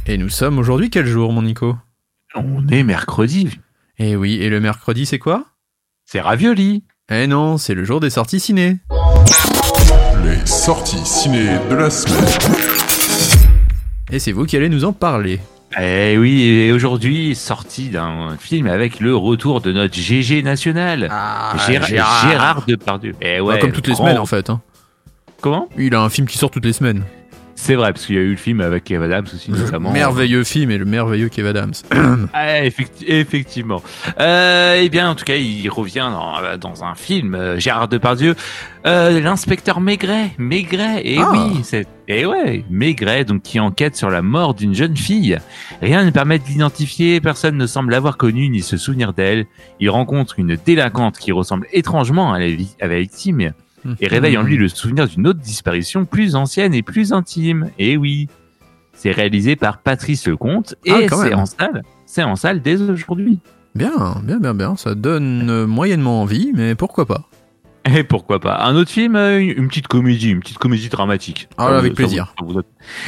Et 0.07 0.17
nous 0.17 0.31
sommes 0.31 0.59
aujourd'hui 0.59 0.89
quel 0.89 1.07
jour 1.07 1.33
mon 1.33 1.43
Nico? 1.43 1.77
On 2.35 2.67
est 2.69 2.85
mercredi. 2.85 3.51
Eh 3.99 4.17
oui, 4.17 4.37
et 4.41 4.49
le 4.49 4.61
mercredi 4.61 5.05
c'est 5.05 5.19
quoi? 5.19 5.45
C'est 6.07 6.21
ravioli. 6.21 6.85
Eh 7.11 7.27
non, 7.27 7.59
c'est 7.59 7.75
le 7.75 7.85
jour 7.85 8.01
des 8.01 8.11
sorties 8.11 8.41
ciné. 8.41 8.79
Les 10.25 10.47
sorties 10.47 11.05
ciné 11.05 11.59
de 11.69 11.75
la 11.75 11.91
semaine. 11.91 12.25
Et 14.11 14.19
c'est 14.19 14.33
vous 14.33 14.47
qui 14.47 14.57
allez 14.57 14.71
nous 14.71 14.87
en 14.87 14.95
parler. 14.95 15.39
Eh 15.79 16.17
oui, 16.19 16.43
et 16.43 16.73
aujourd'hui, 16.73 17.35
sorti 17.35 17.91
d'un 17.91 18.37
film 18.39 18.67
avec 18.67 18.99
le 19.01 19.15
retour 19.15 19.61
de 19.61 19.73
notre 19.73 19.95
GG 19.95 20.43
national. 20.43 21.09
Ah, 21.11 21.55
Gérard, 21.67 21.89
Gérard. 21.89 22.29
Gérard 22.31 22.65
Depardieu. 22.67 23.15
Eh 23.21 23.41
ouais, 23.41 23.55
Bah, 23.55 23.61
comme 23.61 23.73
toutes 23.73 23.87
les 23.87 23.93
grand- 23.95 24.05
semaines 24.05 24.19
en 24.19 24.27
fait. 24.27 24.51
hein. 24.51 24.61
Comment? 25.41 25.69
Il 25.79 25.95
a 25.95 26.01
un 26.03 26.09
film 26.11 26.27
qui 26.27 26.37
sort 26.39 26.51
toutes 26.51 26.65
les 26.65 26.73
semaines. 26.73 27.05
C'est 27.63 27.75
vrai, 27.75 27.93
parce 27.93 28.07
qu'il 28.07 28.15
y 28.15 28.19
a 28.19 28.23
eu 28.23 28.31
le 28.31 28.37
film 28.37 28.63
avec 28.63 28.85
Kev 28.85 29.05
Adams 29.05 29.27
aussi, 29.35 29.51
notamment. 29.51 29.93
Merveilleux 29.93 30.45
film 30.45 30.71
et 30.71 30.79
le 30.79 30.87
merveilleux 30.87 31.29
Kev 31.29 31.47
Adams. 31.51 31.75
Ah, 32.33 32.63
effecti- 32.65 33.05
effectivement. 33.07 33.83
Euh, 34.19 34.81
eh 34.83 34.89
bien, 34.89 35.11
en 35.11 35.15
tout 35.15 35.25
cas, 35.27 35.37
il 35.37 35.69
revient 35.69 36.09
dans, 36.11 36.39
euh, 36.43 36.57
dans 36.57 36.85
un 36.85 36.95
film, 36.95 37.35
euh, 37.35 37.59
Gérard 37.59 37.89
Depardieu, 37.89 38.35
euh, 38.87 39.21
l'inspecteur 39.21 39.81
Maigret. 39.81 40.31
Maigret, 40.39 41.03
et 41.05 41.19
Ah. 41.19 41.31
oui, 41.33 41.61
c'est, 41.63 41.87
et 42.09 42.25
ouais, 42.25 42.65
Maigret, 42.71 43.25
donc 43.25 43.43
qui 43.43 43.61
enquête 43.61 43.95
sur 43.95 44.09
la 44.09 44.23
mort 44.23 44.55
d'une 44.55 44.75
jeune 44.75 44.97
fille. 44.97 45.37
Rien 45.83 46.05
ne 46.05 46.11
permet 46.11 46.39
de 46.39 46.45
l'identifier, 46.47 47.21
personne 47.21 47.57
ne 47.59 47.67
semble 47.67 47.93
l'avoir 47.93 48.17
connue 48.17 48.49
ni 48.49 48.63
se 48.63 48.79
souvenir 48.79 49.13
d'elle. 49.13 49.45
Il 49.81 49.91
rencontre 49.91 50.39
une 50.39 50.57
délinquante 50.57 51.19
qui 51.19 51.31
ressemble 51.31 51.67
étrangement 51.73 52.33
à 52.33 52.39
la, 52.39 52.47
vi- 52.47 52.75
à 52.81 52.87
la 52.87 52.99
victime 53.01 53.53
et 54.01 54.07
réveille 54.09 54.37
en 54.39 54.43
lui 54.43 54.57
le 54.57 54.69
souvenir 54.69 55.09
d'une 55.09 55.27
autre 55.27 55.41
disparition 55.41 56.05
plus 56.05 56.35
ancienne 56.37 56.75
et 56.75 56.83
plus 56.83 57.13
intime. 57.13 57.71
Et 57.79 57.97
oui, 57.97 58.29
c'est 58.93 59.13
réalisé 59.13 59.57
par 59.57 59.79
Patrice 59.79 60.27
Lecomte 60.27 60.75
et 60.85 60.93
Ah, 60.93 60.99
c'est 61.09 61.35
en 61.35 61.47
salle. 61.47 61.83
C'est 62.07 62.23
en 62.23 62.37
salle 62.37 62.61
dès 62.63 62.81
aujourd'hui. 62.81 63.39
Bien, 63.75 64.17
bien, 64.25 64.39
bien, 64.39 64.53
bien. 64.55 64.77
Ça 64.77 64.95
donne 64.95 65.49
euh, 65.49 65.67
moyennement 65.67 66.23
envie, 66.23 66.53
mais 66.55 66.75
pourquoi 66.75 67.07
pas? 67.07 67.23
Et 67.87 68.05
pourquoi 68.05 68.41
pas? 68.41 68.59
Un 68.65 68.75
autre 68.77 68.91
film, 68.91 69.17
euh, 69.17 69.39
une 69.41 69.69
petite 69.69 69.89
comédie, 69.89 70.31
une 70.33 70.41
petite 70.41 70.59
comédie 70.59 70.91
dramatique. 70.91 71.49
Ah, 71.57 71.69
Ça 71.69 71.79
avec 71.79 71.95
plaisir. 71.95 72.35
vous- 72.43 72.53
vous- 72.53 72.63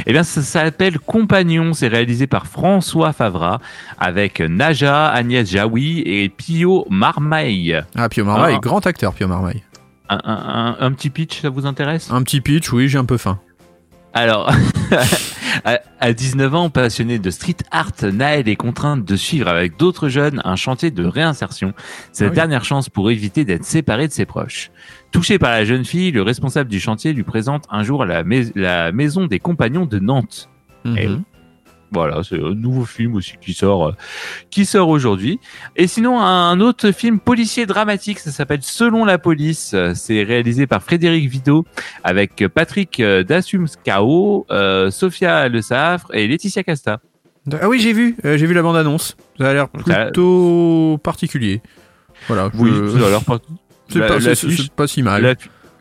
Eh 0.06 0.12
bien, 0.12 0.22
ça, 0.22 0.40
s'appelle 0.40 0.98
Compagnon. 0.98 1.74
C'est 1.74 1.88
réalisé 1.88 2.26
par 2.26 2.46
François 2.46 3.12
Favra 3.12 3.60
avec 3.98 4.40
Naja, 4.40 5.08
Agnès 5.08 5.46
Jaoui 5.50 6.02
et 6.06 6.30
Pio 6.30 6.86
Marmaille. 6.88 7.82
Ah, 7.96 8.08
Pio 8.08 8.24
Marmaille, 8.24 8.54
Ah. 8.56 8.60
grand 8.62 8.86
acteur, 8.86 9.12
Pio 9.12 9.28
Marmaille. 9.28 9.62
Un, 10.08 10.18
un- 10.24 10.76
un- 10.80 10.86
un 10.86 10.92
petit 10.92 11.10
pitch, 11.10 11.40
ça 11.40 11.48
vous 11.50 11.66
intéresse? 11.66 12.10
Un 12.10 12.22
petit 12.22 12.40
pitch, 12.40 12.72
oui, 12.72 12.88
j'ai 12.88 12.98
un 12.98 13.04
peu 13.04 13.16
faim. 13.16 13.40
Alors, 14.14 14.52
à, 15.64 15.78
à 16.00 16.12
19 16.12 16.54
ans, 16.54 16.68
passionné 16.70 17.18
de 17.18 17.30
street 17.30 17.56
art, 17.70 17.92
Naël 18.12 18.46
est 18.48 18.56
contrainte 18.56 19.04
de 19.06 19.16
suivre 19.16 19.48
avec 19.48 19.78
d'autres 19.78 20.08
jeunes 20.10 20.42
un 20.44 20.56
chantier 20.56 20.90
de 20.90 21.04
réinsertion. 21.06 21.72
Sa 22.12 22.26
Ah 22.26 22.28
oui. 22.28 22.34
dernière 22.34 22.64
chance 22.64 22.90
pour 22.90 23.10
éviter 23.10 23.44
d'être 23.46 23.64
séparé 23.64 24.08
de 24.08 24.12
ses 24.12 24.26
proches. 24.26 24.70
Touché 25.12 25.38
par 25.38 25.50
la 25.50 25.64
jeune 25.64 25.86
fille, 25.86 26.10
le 26.10 26.20
responsable 26.22 26.68
du 26.68 26.78
chantier 26.78 27.14
lui 27.14 27.22
présente 27.22 27.64
un 27.70 27.82
jour 27.84 28.04
la, 28.04 28.22
mais- 28.22 28.52
la 28.54 28.92
maison 28.92 29.26
des 29.26 29.38
compagnons 29.38 29.86
de 29.86 29.98
Nantes. 29.98 30.50
Mhm. 30.84 31.22
Voilà, 31.92 32.22
c'est 32.22 32.36
un 32.42 32.54
nouveau 32.54 32.84
film 32.86 33.14
aussi 33.16 33.34
qui 33.40 33.52
sort, 33.52 33.88
euh, 33.88 33.92
qui 34.50 34.64
sort 34.64 34.88
aujourd'hui. 34.88 35.38
Et 35.76 35.86
sinon, 35.86 36.18
un 36.20 36.58
autre 36.60 36.90
film 36.90 37.20
policier 37.20 37.66
dramatique, 37.66 38.18
ça 38.18 38.30
s'appelle 38.30 38.60
Selon 38.62 39.04
la 39.04 39.18
police. 39.18 39.74
C'est 39.94 40.22
réalisé 40.22 40.66
par 40.66 40.82
Frédéric 40.82 41.28
Vito 41.28 41.66
avec 42.02 42.44
Patrick 42.54 42.98
euh, 43.00 43.22
Dassumskao, 43.24 44.46
euh, 44.50 44.90
Sophia 44.90 45.48
Le 45.48 45.60
Safre 45.60 46.08
et 46.14 46.26
Laetitia 46.26 46.62
Casta. 46.62 47.00
Ah 47.60 47.68
oui, 47.68 47.80
j'ai 47.80 47.92
vu, 47.92 48.16
euh, 48.24 48.36
j'ai 48.38 48.46
vu 48.46 48.54
la 48.54 48.62
bande-annonce. 48.62 49.16
Ça 49.38 49.50
a 49.50 49.52
l'air 49.52 49.68
plutôt 49.68 50.98
particulier. 51.02 51.60
Voilà. 52.28 52.50
Oui, 52.54 52.70
je- 52.72 52.98
ça 53.00 53.06
a 53.06 53.10
l'air 53.10 53.24
pas- 53.24 53.38
c'est 53.88 53.98
pas, 53.98 54.18
pas 54.76 54.86
si 54.86 55.02
mal. 55.02 55.22
la- 55.22 55.34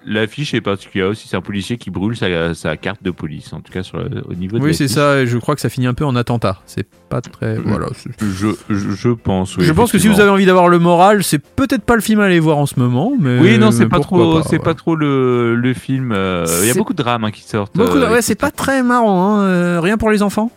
L'affiche 0.05 0.53
est 0.55 0.61
particulière 0.61 1.09
aussi, 1.09 1.27
c'est 1.27 1.37
un 1.37 1.41
policier 1.41 1.77
qui 1.77 1.91
brûle 1.91 2.17
sa, 2.17 2.53
sa 2.55 2.75
carte 2.75 3.03
de 3.03 3.11
police, 3.11 3.53
en 3.53 3.59
tout 3.61 3.71
cas 3.71 3.83
sur 3.83 3.97
le- 3.99 4.23
au 4.27 4.33
niveau 4.33 4.57
de 4.57 4.63
Oui, 4.63 4.73
c'est 4.73 4.87
ça, 4.87 5.19
et 5.21 5.27
je 5.27 5.37
crois 5.37 5.53
que 5.53 5.61
ça 5.61 5.69
finit 5.69 5.85
un 5.85 5.93
peu 5.93 6.05
en 6.05 6.15
attentat. 6.15 6.59
C'est 6.65 6.87
pas 7.07 7.21
très. 7.21 7.57
Mm. 7.59 7.63
Voilà. 7.65 7.87
Je, 8.19 8.47
je, 8.69 8.89
je 8.91 9.09
pense, 9.09 9.57
oui. 9.57 9.63
je 9.63 9.71
pense 9.73 9.91
que 9.91 9.99
si 9.99 10.07
vous 10.07 10.19
avez 10.19 10.29
envie 10.31 10.45
d'avoir 10.47 10.69
le 10.69 10.79
moral, 10.79 11.23
c'est 11.23 11.37
peut-être 11.39 11.83
pas 11.83 11.95
le 11.95 12.01
film 12.01 12.19
à 12.19 12.23
aller 12.25 12.39
voir 12.39 12.57
en 12.57 12.65
ce 12.65 12.79
moment, 12.79 13.13
mais. 13.19 13.39
Oui, 13.39 13.57
non, 13.59 13.69
c'est 13.71 13.85
pas 13.87 13.99
trop, 13.99 14.37
pas, 14.41 14.43
c'est 14.49 14.57
ouais. 14.57 14.63
pas 14.63 14.73
trop 14.73 14.95
le, 14.95 15.55
le 15.55 15.73
film. 15.75 16.11
euh, 16.13 16.45
Il 16.63 16.67
y 16.67 16.71
a 16.71 16.73
beaucoup 16.73 16.93
de 16.93 17.01
drames 17.03 17.23
hein, 17.25 17.31
qui 17.31 17.43
sortent. 17.43 17.75
Beaucoup 17.77 17.97
de- 17.99 18.03
euh, 18.03 18.11
Ouais, 18.11 18.21
c'est 18.23 18.35
pas 18.35 18.51
très 18.51 18.81
marrant, 18.83 19.35
hein, 19.37 19.43
euh, 19.43 19.79
rien 19.81 19.97
pour 19.97 20.09
les 20.09 20.23
enfants. 20.23 20.51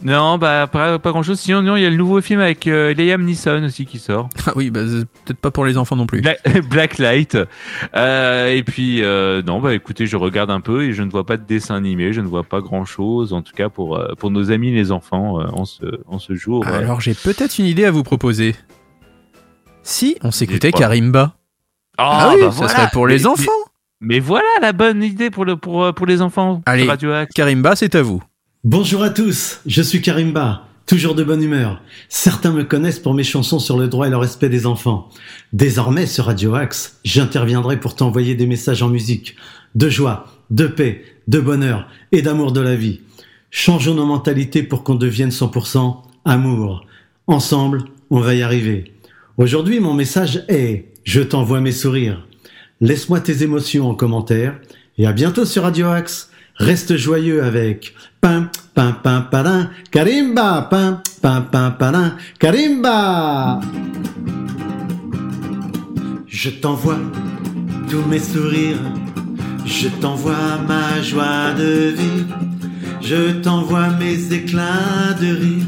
Non, 0.00 0.38
bah 0.38 0.68
pas, 0.70 1.00
pas 1.00 1.10
grand 1.10 1.24
chose. 1.24 1.40
Sinon, 1.40 1.60
non, 1.60 1.74
il 1.76 1.82
y 1.82 1.86
a 1.86 1.90
le 1.90 1.96
nouveau 1.96 2.20
film 2.20 2.38
avec 2.40 2.68
euh, 2.68 2.94
Liam 2.94 3.20
Neeson 3.24 3.64
aussi 3.64 3.84
qui 3.84 3.98
sort. 3.98 4.28
Ah 4.46 4.52
oui, 4.54 4.70
bah, 4.70 4.80
peut-être 5.24 5.40
pas 5.40 5.50
pour 5.50 5.64
les 5.66 5.76
enfants 5.76 5.96
non 5.96 6.06
plus. 6.06 6.20
Black, 6.22 6.40
Blacklight. 6.70 7.36
Euh, 7.96 8.48
et 8.54 8.62
puis, 8.62 9.02
euh, 9.02 9.42
non, 9.42 9.60
bah 9.60 9.74
écoutez, 9.74 10.06
je 10.06 10.16
regarde 10.16 10.50
un 10.50 10.60
peu 10.60 10.84
et 10.84 10.92
je 10.92 11.02
ne 11.02 11.10
vois 11.10 11.26
pas 11.26 11.36
de 11.36 11.44
dessin 11.44 11.74
animé, 11.74 12.12
je 12.12 12.20
ne 12.20 12.28
vois 12.28 12.44
pas 12.44 12.60
grand 12.60 12.84
chose, 12.84 13.32
en 13.32 13.42
tout 13.42 13.52
cas 13.54 13.68
pour, 13.68 14.00
pour 14.18 14.30
nos 14.30 14.50
amis 14.52 14.70
les 14.72 14.92
enfants 14.92 15.40
en, 15.40 15.64
ce, 15.64 15.84
en 16.06 16.18
ce 16.20 16.34
jour. 16.34 16.64
Alors 16.66 17.00
j'ai 17.00 17.14
peut-être 17.14 17.58
une 17.58 17.66
idée 17.66 17.84
à 17.84 17.90
vous 17.90 18.04
proposer. 18.04 18.54
Si 19.82 20.16
on 20.22 20.30
s'écoutait. 20.30 20.70
Karimba. 20.72 21.34
Ah, 21.96 22.28
Ah 22.30 22.32
oui, 22.34 22.42
bah 22.42 22.50
ça 22.52 22.56
voilà. 22.58 22.72
serait 22.74 22.88
pour 22.92 23.06
les 23.08 23.16
Mais- 23.18 23.26
enfants. 23.26 23.50
Mais, 24.00 24.14
mais 24.14 24.20
voilà 24.20 24.46
la 24.62 24.72
bonne 24.72 25.02
idée 25.02 25.30
pour, 25.30 25.44
le, 25.44 25.56
pour, 25.56 25.92
pour 25.92 26.06
les 26.06 26.22
enfants. 26.22 26.62
Allez. 26.66 26.84
Radio. 26.86 27.10
Karimba, 27.34 27.74
c'est 27.74 27.94
à 27.96 28.02
vous. 28.02 28.22
Bonjour 28.64 29.04
à 29.04 29.10
tous, 29.10 29.60
je 29.66 29.80
suis 29.80 30.02
Karimba, 30.02 30.66
toujours 30.84 31.14
de 31.14 31.22
bonne 31.22 31.44
humeur. 31.44 31.80
Certains 32.08 32.50
me 32.50 32.64
connaissent 32.64 32.98
pour 32.98 33.14
mes 33.14 33.22
chansons 33.22 33.60
sur 33.60 33.78
le 33.78 33.86
droit 33.86 34.08
et 34.08 34.10
le 34.10 34.16
respect 34.16 34.48
des 34.48 34.66
enfants. 34.66 35.10
Désormais, 35.52 36.06
sur 36.06 36.24
Radio 36.24 36.56
Axe, 36.56 36.98
j'interviendrai 37.04 37.78
pour 37.78 37.94
t'envoyer 37.94 38.34
des 38.34 38.48
messages 38.48 38.82
en 38.82 38.88
musique, 38.88 39.36
de 39.76 39.88
joie, 39.88 40.26
de 40.50 40.66
paix, 40.66 41.04
de 41.28 41.38
bonheur 41.38 41.86
et 42.10 42.20
d'amour 42.20 42.50
de 42.50 42.60
la 42.60 42.74
vie. 42.74 43.00
Changeons 43.52 43.94
nos 43.94 44.06
mentalités 44.06 44.64
pour 44.64 44.82
qu'on 44.82 44.96
devienne 44.96 45.30
100% 45.30 45.98
amour. 46.24 46.84
Ensemble, 47.28 47.84
on 48.10 48.18
va 48.18 48.34
y 48.34 48.42
arriver. 48.42 48.92
Aujourd'hui, 49.36 49.78
mon 49.78 49.94
message 49.94 50.44
est 50.48 50.86
Je 51.04 51.20
t'envoie 51.20 51.60
mes 51.60 51.70
sourires. 51.70 52.26
Laisse-moi 52.80 53.20
tes 53.20 53.44
émotions 53.44 53.88
en 53.88 53.94
commentaire 53.94 54.58
et 54.98 55.06
à 55.06 55.12
bientôt 55.12 55.44
sur 55.44 55.62
Radio 55.62 55.86
Axe. 55.86 56.27
Reste 56.58 56.96
joyeux 56.96 57.42
avec 57.44 57.94
pam 58.20 58.48
pam 58.74 58.94
pam 59.02 59.28
padin 59.30 59.70
karimba 59.92 60.66
pam 60.68 61.00
pam 61.22 61.44
pam 61.52 61.76
padin 61.78 62.16
karimba. 62.40 63.60
Je 66.26 66.50
t'envoie 66.50 66.98
tous 67.88 68.02
mes 68.08 68.18
sourires, 68.18 68.76
je 69.64 69.88
t'envoie 70.00 70.58
ma 70.66 71.00
joie 71.00 71.52
de 71.56 71.94
vivre, 71.96 72.36
je 73.00 73.40
t'envoie 73.40 73.90
mes 74.00 74.32
éclats 74.32 75.14
de 75.20 75.26
rire, 75.26 75.66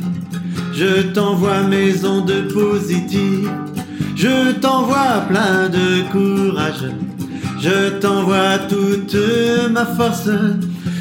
je 0.73 1.03
t'envoie 1.13 1.63
mes 1.63 2.05
ondes 2.05 2.49
positives, 2.53 3.51
je 4.17 4.53
t'envoie 4.53 5.25
plein 5.29 5.69
de 5.69 6.03
courage, 6.13 6.91
je 7.61 7.91
t'envoie 8.01 8.59
toute 8.69 9.17
ma 9.71 9.87
force, 9.87 10.31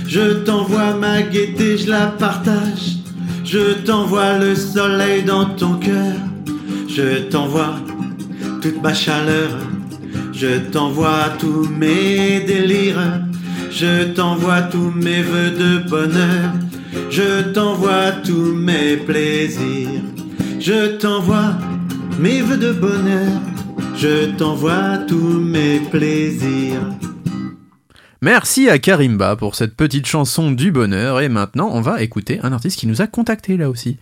je 0.09 0.33
t'envoie 0.43 0.95
ma 0.95 1.21
gaieté, 1.21 1.77
je 1.77 1.87
la 1.87 2.07
partage, 2.07 2.97
je 3.45 3.73
t'envoie 3.85 4.39
le 4.39 4.55
soleil 4.55 5.21
dans 5.21 5.45
ton 5.45 5.75
cœur, 5.75 6.15
je 6.87 7.19
t'envoie 7.29 7.75
toute 8.59 8.81
ma 8.81 8.91
chaleur, 8.91 9.51
je 10.33 10.57
t'envoie 10.71 11.29
tous 11.37 11.69
mes 11.69 12.39
délires, 12.39 13.21
je 13.69 14.05
t'envoie 14.05 14.63
tous 14.63 14.89
mes 14.89 15.21
voeux 15.21 15.51
de 15.51 15.87
bonheur, 15.87 16.53
je 17.11 17.43
t'envoie 17.53 18.11
tous 18.25 18.55
mes 18.55 18.97
plaisirs, 18.97 20.01
je 20.59 20.97
t'envoie 20.97 21.53
mes 22.19 22.41
voeux 22.41 22.57
de 22.57 22.71
bonheur, 22.71 23.39
je 23.95 24.25
t'envoie 24.37 24.97
tous 25.07 25.39
mes 25.39 25.81
plaisirs. 25.91 26.81
Merci 28.21 28.69
à 28.69 28.79
Karimba 28.79 29.37
pour 29.37 29.55
cette 29.55 29.75
petite 29.75 30.05
chanson 30.05 30.51
du 30.51 30.71
bonheur. 30.71 31.21
Et 31.21 31.29
maintenant, 31.29 31.69
on 31.71 31.81
va 31.81 32.03
écouter 32.03 32.39
un 32.43 32.51
artiste 32.51 32.77
qui 32.77 32.87
nous 32.87 33.01
a 33.01 33.07
contacté 33.07 33.55
là 33.55 33.69
aussi. 33.69 33.97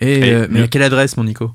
Et, 0.00 0.18
Et 0.18 0.34
euh, 0.34 0.46
mais 0.50 0.62
à 0.62 0.68
quelle 0.68 0.82
adresse, 0.82 1.16
mon 1.16 1.24
Nico? 1.24 1.52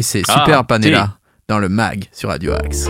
Et 0.00 0.02
c'est 0.02 0.22
Ah, 0.28 0.32
Super 0.46 0.64
Panela 0.64 1.04
si. 1.04 1.42
dans 1.46 1.58
le 1.58 1.68
mag 1.68 2.06
sur 2.10 2.30
Radio 2.30 2.54
Axe. 2.54 2.88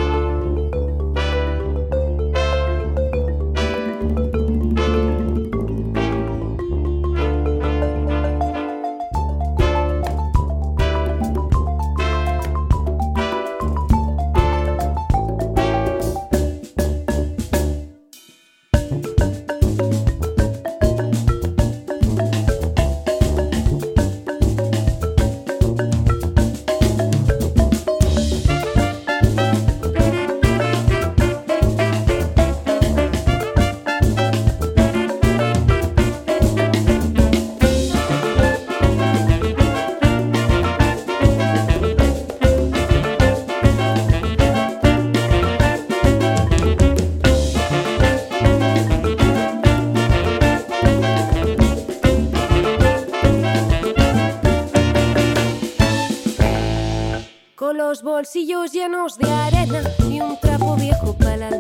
Bolsillos 58.20 58.70
llenos 58.72 59.16
de 59.16 59.32
arena 59.32 59.80
y 60.10 60.20
un 60.20 60.38
trapo 60.38 60.76
viejo 60.76 61.14
para 61.14 61.48
el 61.48 61.59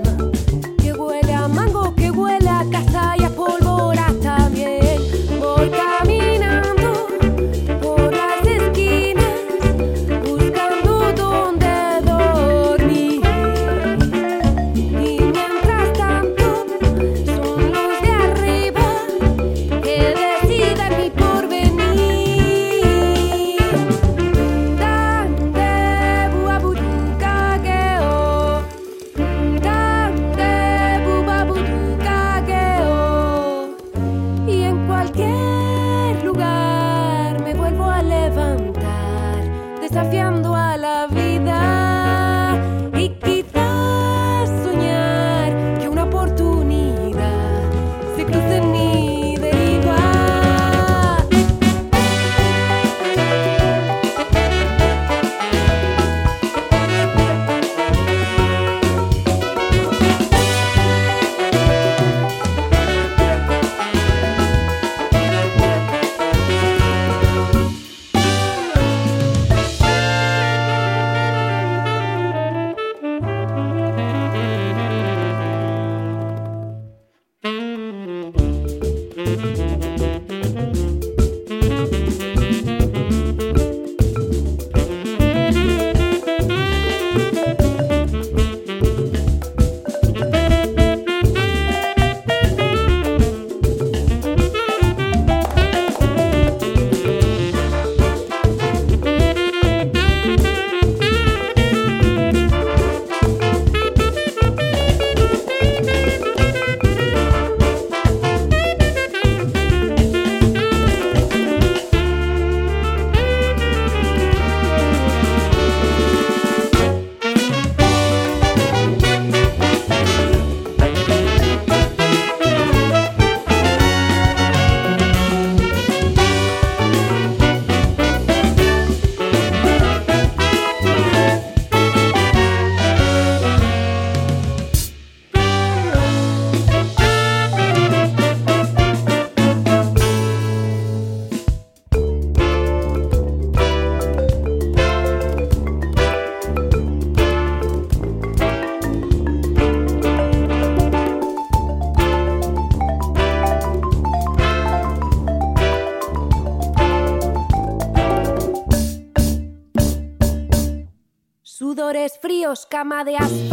Oscama 162.50 163.04
de 163.04 163.16
As. 163.16 163.49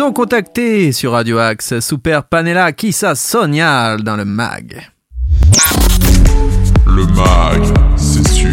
Nous 0.00 0.06
ont 0.06 0.12
contactés 0.12 0.92
sur 0.92 1.12
Radio 1.12 1.38
Axe, 1.38 1.80
Super 1.80 2.24
Panela 2.24 2.72
Kissa 2.72 3.14
Sonial 3.14 4.02
dans 4.02 4.16
le 4.16 4.24
mag. 4.24 4.88
Le 6.86 7.04
mag, 7.06 7.62
c'est 7.96 8.26
sur 8.28 8.48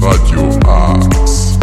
Radio 0.00 0.48
Axe. 0.68 1.58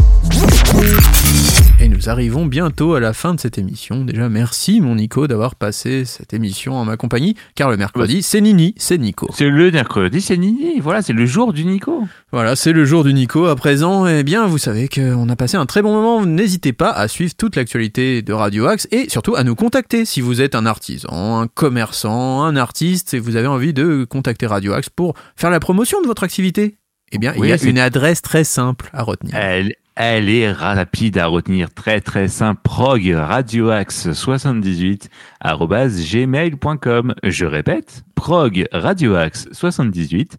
Nous 2.04 2.10
arrivons 2.10 2.46
bientôt 2.46 2.96
à 2.96 3.00
la 3.00 3.14
fin 3.14 3.34
de 3.34 3.40
cette 3.40 3.58
émission. 3.58 4.04
Déjà, 4.04 4.28
merci 4.28 4.82
mon 4.82 4.96
Nico 4.96 5.26
d'avoir 5.26 5.56
passé 5.56 6.04
cette 6.04 6.34
émission 6.34 6.74
en 6.74 6.84
ma 6.84 6.98
compagnie, 6.98 7.38
car 7.56 7.72
le 7.72 7.78
mercredi, 7.78 8.22
c'est 8.22 8.42
Nini, 8.42 8.76
c'est 8.76 8.98
Nico. 8.98 9.30
C'est 9.34 9.50
le 9.50 9.72
mercredi, 9.72 10.20
c'est 10.20 10.36
Nini. 10.36 10.82
Voilà, 10.82 11.02
c'est 11.02 11.14
le 11.14 11.26
jour 11.26 11.54
du 11.54 11.64
Nico. 11.64 12.04
Voilà, 12.34 12.58
c'est 12.58 12.74
le 12.74 12.84
jour 12.84 13.06
du 13.06 13.14
Nico. 13.14 13.46
À 13.46 13.56
présent, 13.56 14.06
eh 14.06 14.24
bien, 14.24 14.48
vous 14.48 14.58
savez 14.58 14.90
qu'on 14.90 15.30
a 15.30 15.36
passé 15.38 15.56
un 15.56 15.66
très 15.66 15.82
bon 15.82 15.94
moment. 15.94 16.26
N'hésitez 16.26 16.74
pas 16.74 16.92
à 16.92 17.08
suivre 17.08 17.36
toute 17.38 17.56
l'actualité 17.56 18.22
de 18.22 18.34
Radio 18.34 18.68
Axe 18.68 18.86
et 18.92 19.10
surtout 19.10 19.38
à 19.38 19.46
nous 19.46 19.56
contacter 19.56 20.04
si 20.04 20.20
vous 20.20 20.42
êtes 20.42 20.56
un 20.56 20.66
artisan, 20.66 21.40
un 21.40 21.48
commerçant, 21.48 22.44
un 22.44 22.58
artiste 22.58 23.14
et 23.14 23.20
vous 23.20 23.38
avez 23.38 23.48
envie 23.48 23.72
de 23.72 24.04
contacter 24.04 24.46
Radio 24.46 24.74
Axe 24.74 24.90
pour 24.90 25.14
faire 25.38 25.52
la 25.52 25.62
promotion 25.62 26.02
de 26.02 26.08
votre 26.08 26.24
activité. 26.24 26.76
Eh 27.14 27.18
bien, 27.18 27.34
il 27.38 27.46
y 27.46 27.54
a 27.54 27.64
une 27.64 27.80
adresse 27.80 28.22
très 28.22 28.44
simple 28.44 28.90
à 28.92 29.04
retenir. 29.04 29.36
Elle, 29.36 29.76
elle 29.96 30.30
est 30.30 30.52
rapide 30.52 31.18
à 31.18 31.28
retenir, 31.28 31.72
très 31.74 32.02
très 32.02 32.28
simple. 32.28 32.62
Prog 32.64 33.08
radioaxe 33.16 34.12
78 34.14 35.10
gmail.com. 35.44 37.14
Je 37.24 37.46
répète, 37.46 38.04
prog 38.16 38.66
radioaxe 38.72 39.48
78 39.52 40.38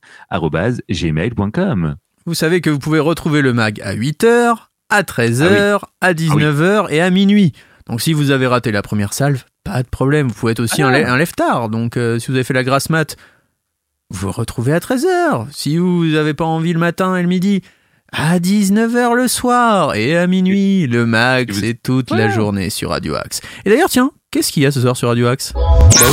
gmail.com. 0.91 1.97
Vous 2.27 2.35
savez 2.35 2.61
que 2.61 2.71
vous 2.71 2.79
pouvez 2.79 2.99
retrouver 2.99 3.43
le 3.43 3.53
mag 3.53 3.81
à 3.83 3.95
8h, 3.95 4.57
à 4.89 5.03
13h, 5.03 5.81
à 6.01 6.13
19h 6.15 6.91
et 6.91 7.01
à 7.01 7.11
minuit. 7.11 7.53
Donc 7.87 8.01
si 8.01 8.13
vous 8.13 8.31
avez 8.31 8.47
raté 8.47 8.73
la 8.73 8.83
première 8.83 9.13
salve, 9.13 9.45
pas 9.63 9.83
de 9.83 9.89
problème. 9.89 10.29
Vous 10.29 10.35
pouvez 10.35 10.53
être 10.53 10.61
aussi 10.61 10.83
Ah 10.83 10.89
un, 10.89 11.21
un. 11.21 11.69
Donc 11.69 11.97
euh, 11.97 12.19
si 12.19 12.29
vous 12.29 12.35
avez 12.35 12.45
fait 12.45 12.55
la 12.55 12.65
grasse 12.65 12.91
mat, 12.91 13.17
vous 14.11 14.27
le 14.27 14.33
retrouvez 14.33 14.73
à 14.73 14.79
13h. 14.79 15.47
Si 15.53 15.77
vous 15.77 16.07
n'avez 16.07 16.35
pas 16.35 16.45
envie 16.45 16.73
le 16.73 16.79
matin 16.79 17.17
et 17.17 17.23
le 17.23 17.29
midi, 17.29 17.63
à 18.17 18.39
19h 18.39 19.15
le 19.15 19.29
soir 19.29 19.95
et 19.95 20.17
à 20.17 20.27
minuit. 20.27 20.87
Le 20.87 21.05
mag, 21.07 21.51
c'est 21.53 21.75
toute 21.83 22.11
la 22.11 22.29
journée 22.29 22.71
sur 22.71 22.91
Radio 22.91 23.15
Axe. 23.17 23.41
Et 23.65 23.71
d'ailleurs, 23.71 23.89
tiens, 23.91 24.11
qu'est-ce 24.31 24.53
qu'il 24.53 24.63
y 24.63 24.67
a 24.67 24.71
ce 24.71 24.81
soir 24.81 24.97
sur 24.97 25.09
Radio 25.09 25.27
Axe? 25.27 25.53
Bah 25.55 25.61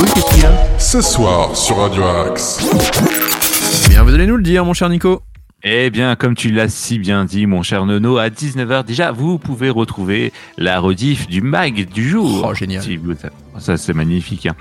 oui, 0.00 0.08
qu'est-ce 0.14 0.26
qu'il 0.34 0.42
y 0.42 0.46
a? 0.46 0.52
Ce 0.78 1.00
soir 1.00 1.56
sur 1.56 1.76
Radio 1.78 2.02
Axe. 2.04 2.58
Eh 3.84 3.88
Bien, 3.90 4.02
vous 4.02 4.14
allez 4.14 4.26
nous 4.26 4.36
le 4.36 4.42
dire, 4.42 4.64
mon 4.64 4.74
cher 4.74 4.88
Nico. 4.88 5.22
Eh 5.64 5.90
bien, 5.90 6.16
comme 6.16 6.34
tu 6.34 6.50
l'as 6.50 6.68
si 6.68 6.98
bien 6.98 7.24
dit, 7.24 7.46
mon 7.46 7.62
cher 7.62 7.86
Nono, 7.86 8.18
à 8.18 8.30
19h 8.30 8.84
déjà, 8.84 9.12
vous 9.12 9.38
pouvez 9.38 9.70
retrouver 9.70 10.32
la 10.58 10.80
rediff 10.80 11.28
du 11.28 11.40
mag 11.40 11.86
du 11.88 12.08
jour. 12.08 12.46
Oh, 12.48 12.52
génial. 12.54 12.82
Si 12.82 12.96
vous- 12.96 13.14
ça, 13.60 13.76
c'est 13.76 13.92
magnifique. 13.94 14.46
hein. 14.46 14.56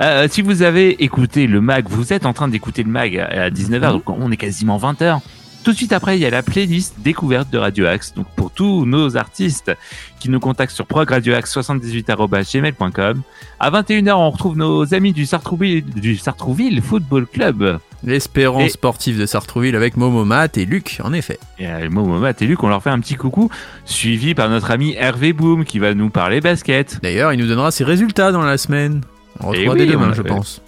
Euh, 0.00 0.26
si 0.28 0.42
vous 0.42 0.62
avez 0.62 1.04
écouté 1.04 1.46
le 1.46 1.60
mag, 1.60 1.84
vous 1.88 2.12
êtes 2.12 2.26
en 2.26 2.32
train 2.32 2.48
d'écouter 2.48 2.82
le 2.82 2.90
mag 2.90 3.16
à 3.16 3.44
à 3.44 3.50
19h, 3.50 3.92
donc 3.92 4.08
on 4.10 4.32
est 4.32 4.36
quasiment 4.36 4.76
20h. 4.78 5.20
Tout 5.62 5.72
de 5.72 5.76
suite 5.76 5.92
après, 5.92 6.16
il 6.16 6.22
y 6.22 6.26
a 6.26 6.30
la 6.30 6.42
playlist 6.42 6.94
découverte 7.00 7.50
de 7.50 7.58
Radio 7.58 7.84
Axe. 7.86 8.14
Donc, 8.14 8.26
pour 8.34 8.50
tous 8.50 8.86
nos 8.86 9.18
artistes 9.18 9.70
qui 10.18 10.30
nous 10.30 10.40
contactent 10.40 10.74
sur 10.74 10.86
progradioaxe78.gmail.com. 10.86 13.20
À 13.58 13.70
21h, 13.70 14.12
on 14.12 14.30
retrouve 14.30 14.56
nos 14.56 14.94
amis 14.94 15.12
du 15.12 15.26
Sartrouville, 15.26 15.84
du 15.84 16.16
Sartrouville 16.16 16.80
Football 16.80 17.26
Club. 17.26 17.78
L'espérance 18.02 18.62
Et- 18.62 18.68
sportive 18.70 19.20
de 19.20 19.26
Sartrouville 19.26 19.76
avec 19.76 19.98
Momo 19.98 20.24
Matt 20.24 20.56
et 20.56 20.64
Luc, 20.64 20.98
en 21.04 21.12
effet. 21.12 21.38
Et 21.58 21.66
euh, 21.66 21.90
Momo 21.90 22.18
Matt 22.18 22.40
et 22.40 22.46
Luc, 22.46 22.62
on 22.62 22.68
leur 22.68 22.82
fait 22.82 22.88
un 22.88 23.00
petit 23.00 23.16
coucou, 23.16 23.50
suivi 23.84 24.34
par 24.34 24.48
notre 24.48 24.70
ami 24.70 24.94
Hervé 24.96 25.34
Boom 25.34 25.66
qui 25.66 25.78
va 25.78 25.92
nous 25.92 26.08
parler 26.08 26.40
basket. 26.40 27.00
D'ailleurs, 27.02 27.34
il 27.34 27.38
nous 27.40 27.46
donnera 27.46 27.70
ses 27.70 27.84
résultats 27.84 28.32
dans 28.32 28.40
la 28.42 28.56
semaine. 28.56 29.02
On 29.40 29.48
retrouvera 29.48 29.74
oui, 29.74 29.80
dès 29.80 29.86
demain, 29.86 30.14
je 30.14 30.22
pense. 30.22 30.62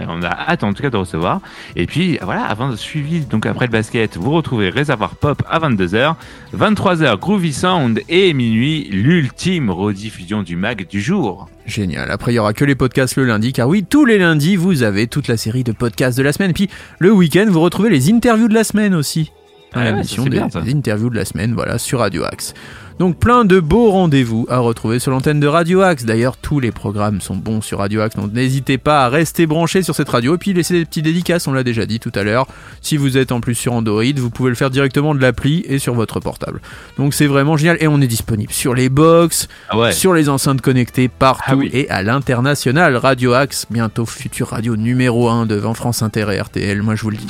Et 0.00 0.04
On 0.08 0.22
a 0.22 0.28
hâte 0.28 0.64
en 0.64 0.72
tout 0.72 0.82
cas 0.82 0.90
de 0.90 0.96
recevoir. 0.96 1.40
Et 1.76 1.86
puis 1.86 2.18
voilà, 2.22 2.44
avant 2.44 2.70
de 2.70 2.76
suivi, 2.76 3.20
donc 3.20 3.46
après 3.46 3.66
le 3.66 3.72
basket, 3.72 4.16
vous 4.16 4.30
retrouvez 4.30 4.70
Réservoir 4.70 5.14
Pop 5.16 5.42
à 5.48 5.58
22h, 5.60 6.14
23h 6.56 7.18
Groovy 7.18 7.52
Sound 7.52 8.00
et 8.08 8.32
minuit 8.32 8.88
l'ultime 8.90 9.70
rediffusion 9.70 10.42
du 10.42 10.56
mag 10.56 10.86
du 10.88 11.00
jour. 11.00 11.48
Génial. 11.66 12.10
Après, 12.10 12.32
il 12.32 12.36
y 12.36 12.38
aura 12.38 12.52
que 12.52 12.64
les 12.64 12.74
podcasts 12.74 13.16
le 13.16 13.24
lundi, 13.24 13.52
car 13.52 13.68
oui, 13.68 13.84
tous 13.88 14.04
les 14.04 14.18
lundis, 14.18 14.56
vous 14.56 14.82
avez 14.82 15.06
toute 15.06 15.28
la 15.28 15.36
série 15.36 15.62
de 15.64 15.72
podcasts 15.72 16.16
de 16.18 16.22
la 16.22 16.32
semaine. 16.32 16.52
Puis 16.52 16.68
le 16.98 17.12
week-end, 17.12 17.46
vous 17.48 17.60
retrouvez 17.60 17.90
les 17.90 18.10
interviews 18.12 18.48
de 18.48 18.54
la 18.54 18.64
semaine 18.64 18.94
aussi. 18.94 19.30
Dans 19.72 19.80
Ah 19.80 19.92
ouais, 19.92 20.02
des, 20.02 20.30
bien, 20.30 20.50
ça. 20.50 20.62
des 20.62 20.72
interviews 20.72 21.10
de 21.10 21.16
la 21.16 21.24
semaine, 21.24 21.54
voilà, 21.54 21.78
sur 21.78 22.00
Radio 22.00 22.24
Axe. 22.24 22.54
Donc 23.00 23.16
plein 23.18 23.46
de 23.46 23.60
beaux 23.60 23.90
rendez-vous 23.90 24.46
à 24.50 24.58
retrouver 24.58 24.98
sur 24.98 25.10
l'antenne 25.10 25.40
de 25.40 25.46
Radio 25.46 25.80
Axe. 25.80 26.04
D'ailleurs, 26.04 26.36
tous 26.36 26.60
les 26.60 26.70
programmes 26.70 27.22
sont 27.22 27.34
bons 27.34 27.62
sur 27.62 27.78
Radio 27.78 28.02
Axe, 28.02 28.14
donc 28.14 28.30
n'hésitez 28.34 28.76
pas 28.76 29.06
à 29.06 29.08
rester 29.08 29.46
branché 29.46 29.82
sur 29.82 29.94
cette 29.94 30.10
radio 30.10 30.34
et 30.34 30.38
puis 30.38 30.52
laisser 30.52 30.74
des 30.74 30.84
petits 30.84 31.00
dédicaces, 31.00 31.48
on 31.48 31.54
l'a 31.54 31.64
déjà 31.64 31.86
dit 31.86 31.98
tout 31.98 32.12
à 32.14 32.22
l'heure. 32.24 32.46
Si 32.82 32.98
vous 32.98 33.16
êtes 33.16 33.32
en 33.32 33.40
plus 33.40 33.54
sur 33.54 33.72
Android, 33.72 34.04
vous 34.16 34.28
pouvez 34.28 34.50
le 34.50 34.54
faire 34.54 34.68
directement 34.68 35.14
de 35.14 35.20
l'appli 35.22 35.64
et 35.66 35.78
sur 35.78 35.94
votre 35.94 36.20
portable. 36.20 36.60
Donc 36.98 37.14
c'est 37.14 37.26
vraiment 37.26 37.56
génial 37.56 37.78
et 37.80 37.88
on 37.88 38.02
est 38.02 38.06
disponible 38.06 38.52
sur 38.52 38.74
les 38.74 38.90
box, 38.90 39.48
Ah 39.70 39.78
ouais. 39.78 39.92
sur 39.92 40.12
les 40.12 40.28
enceintes 40.28 40.60
connectées 40.60 41.08
partout 41.08 41.42
Ah 41.46 41.56
oui. 41.56 41.70
et 41.72 41.88
à 41.88 42.02
l'international. 42.02 42.96
Radio 42.96 43.32
Axe, 43.32 43.64
bientôt 43.70 44.04
future 44.04 44.48
radio 44.48 44.76
numéro 44.76 45.30
1 45.30 45.46
devant 45.46 45.72
France 45.72 46.02
Inter 46.02 46.26
et 46.34 46.38
RTL, 46.38 46.82
moi 46.82 46.96
je 46.96 47.02
vous 47.02 47.10
le 47.10 47.16
dis. 47.16 47.28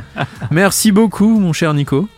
Merci 0.50 0.90
beaucoup 0.90 1.38
mon 1.38 1.52
cher 1.52 1.72
Nico. 1.72 2.08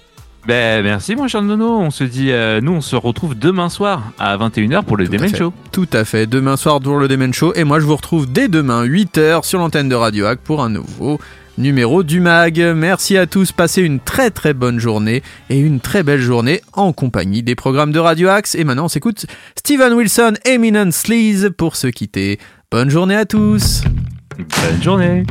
Ben 0.47 0.85
merci 0.85 1.17
mon 1.17 1.27
cher 1.27 1.43
Nono, 1.43 1.79
on 1.79 1.91
se 1.91 2.05
dit, 2.05 2.31
euh, 2.31 2.61
nous 2.61 2.71
on 2.71 2.81
se 2.81 2.95
retrouve 2.95 3.37
demain 3.37 3.69
soir 3.69 4.13
à 4.17 4.37
21h 4.37 4.85
pour 4.85 4.97
le 4.97 5.09
Demen. 5.09 5.35
Show. 5.35 5.53
Tout 5.73 5.89
à 5.93 6.05
fait, 6.05 6.29
demain 6.29 6.57
soir 6.57 6.81
pour 6.81 6.99
le 6.99 7.09
Demen 7.09 7.35
Show 7.35 7.53
et 7.55 7.65
moi 7.65 7.81
je 7.81 7.85
vous 7.85 7.97
retrouve 7.97 8.31
dès 8.31 8.47
demain 8.47 8.85
8h 8.85 9.45
sur 9.45 9.59
l'antenne 9.59 9.89
de 9.89 9.97
Radio 9.97 10.27
Axe 10.27 10.43
pour 10.45 10.63
un 10.63 10.71
nouveau 10.71 11.19
numéro 11.59 12.05
du 12.05 12.21
MAG. 12.21 12.61
Merci 12.77 13.17
à 13.17 13.27
tous, 13.27 13.51
passez 13.51 13.83
une 13.83 13.99
très 13.99 14.31
très 14.31 14.55
bonne 14.55 14.79
journée 14.79 15.25
et 15.51 15.59
une 15.59 15.81
très 15.81 16.05
belle 16.05 16.21
journée 16.21 16.61
en 16.75 16.93
compagnie 16.93 17.43
des 17.43 17.57
programmes 17.57 17.91
de 17.91 17.99
Radio 17.99 18.29
Axe. 18.29 18.55
Et 18.55 18.63
maintenant 18.63 18.85
on 18.85 18.89
s'écoute 18.89 19.27
Steven 19.57 19.95
Wilson, 19.95 20.35
Eminent 20.45 20.93
Sleaze 20.93 21.51
pour 21.59 21.75
se 21.75 21.89
quitter. 21.89 22.39
Bonne 22.71 22.91
journée 22.91 23.17
à 23.17 23.25
tous 23.25 23.83
Bonne 24.39 24.83
journée. 24.83 25.25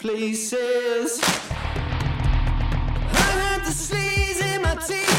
places. 0.00 1.20
I 3.12 3.30
have 3.42 3.64
the 3.64 3.72
sleaze 3.72 4.54
in 4.54 4.62
my 4.62 4.74
teeth. 4.76 5.17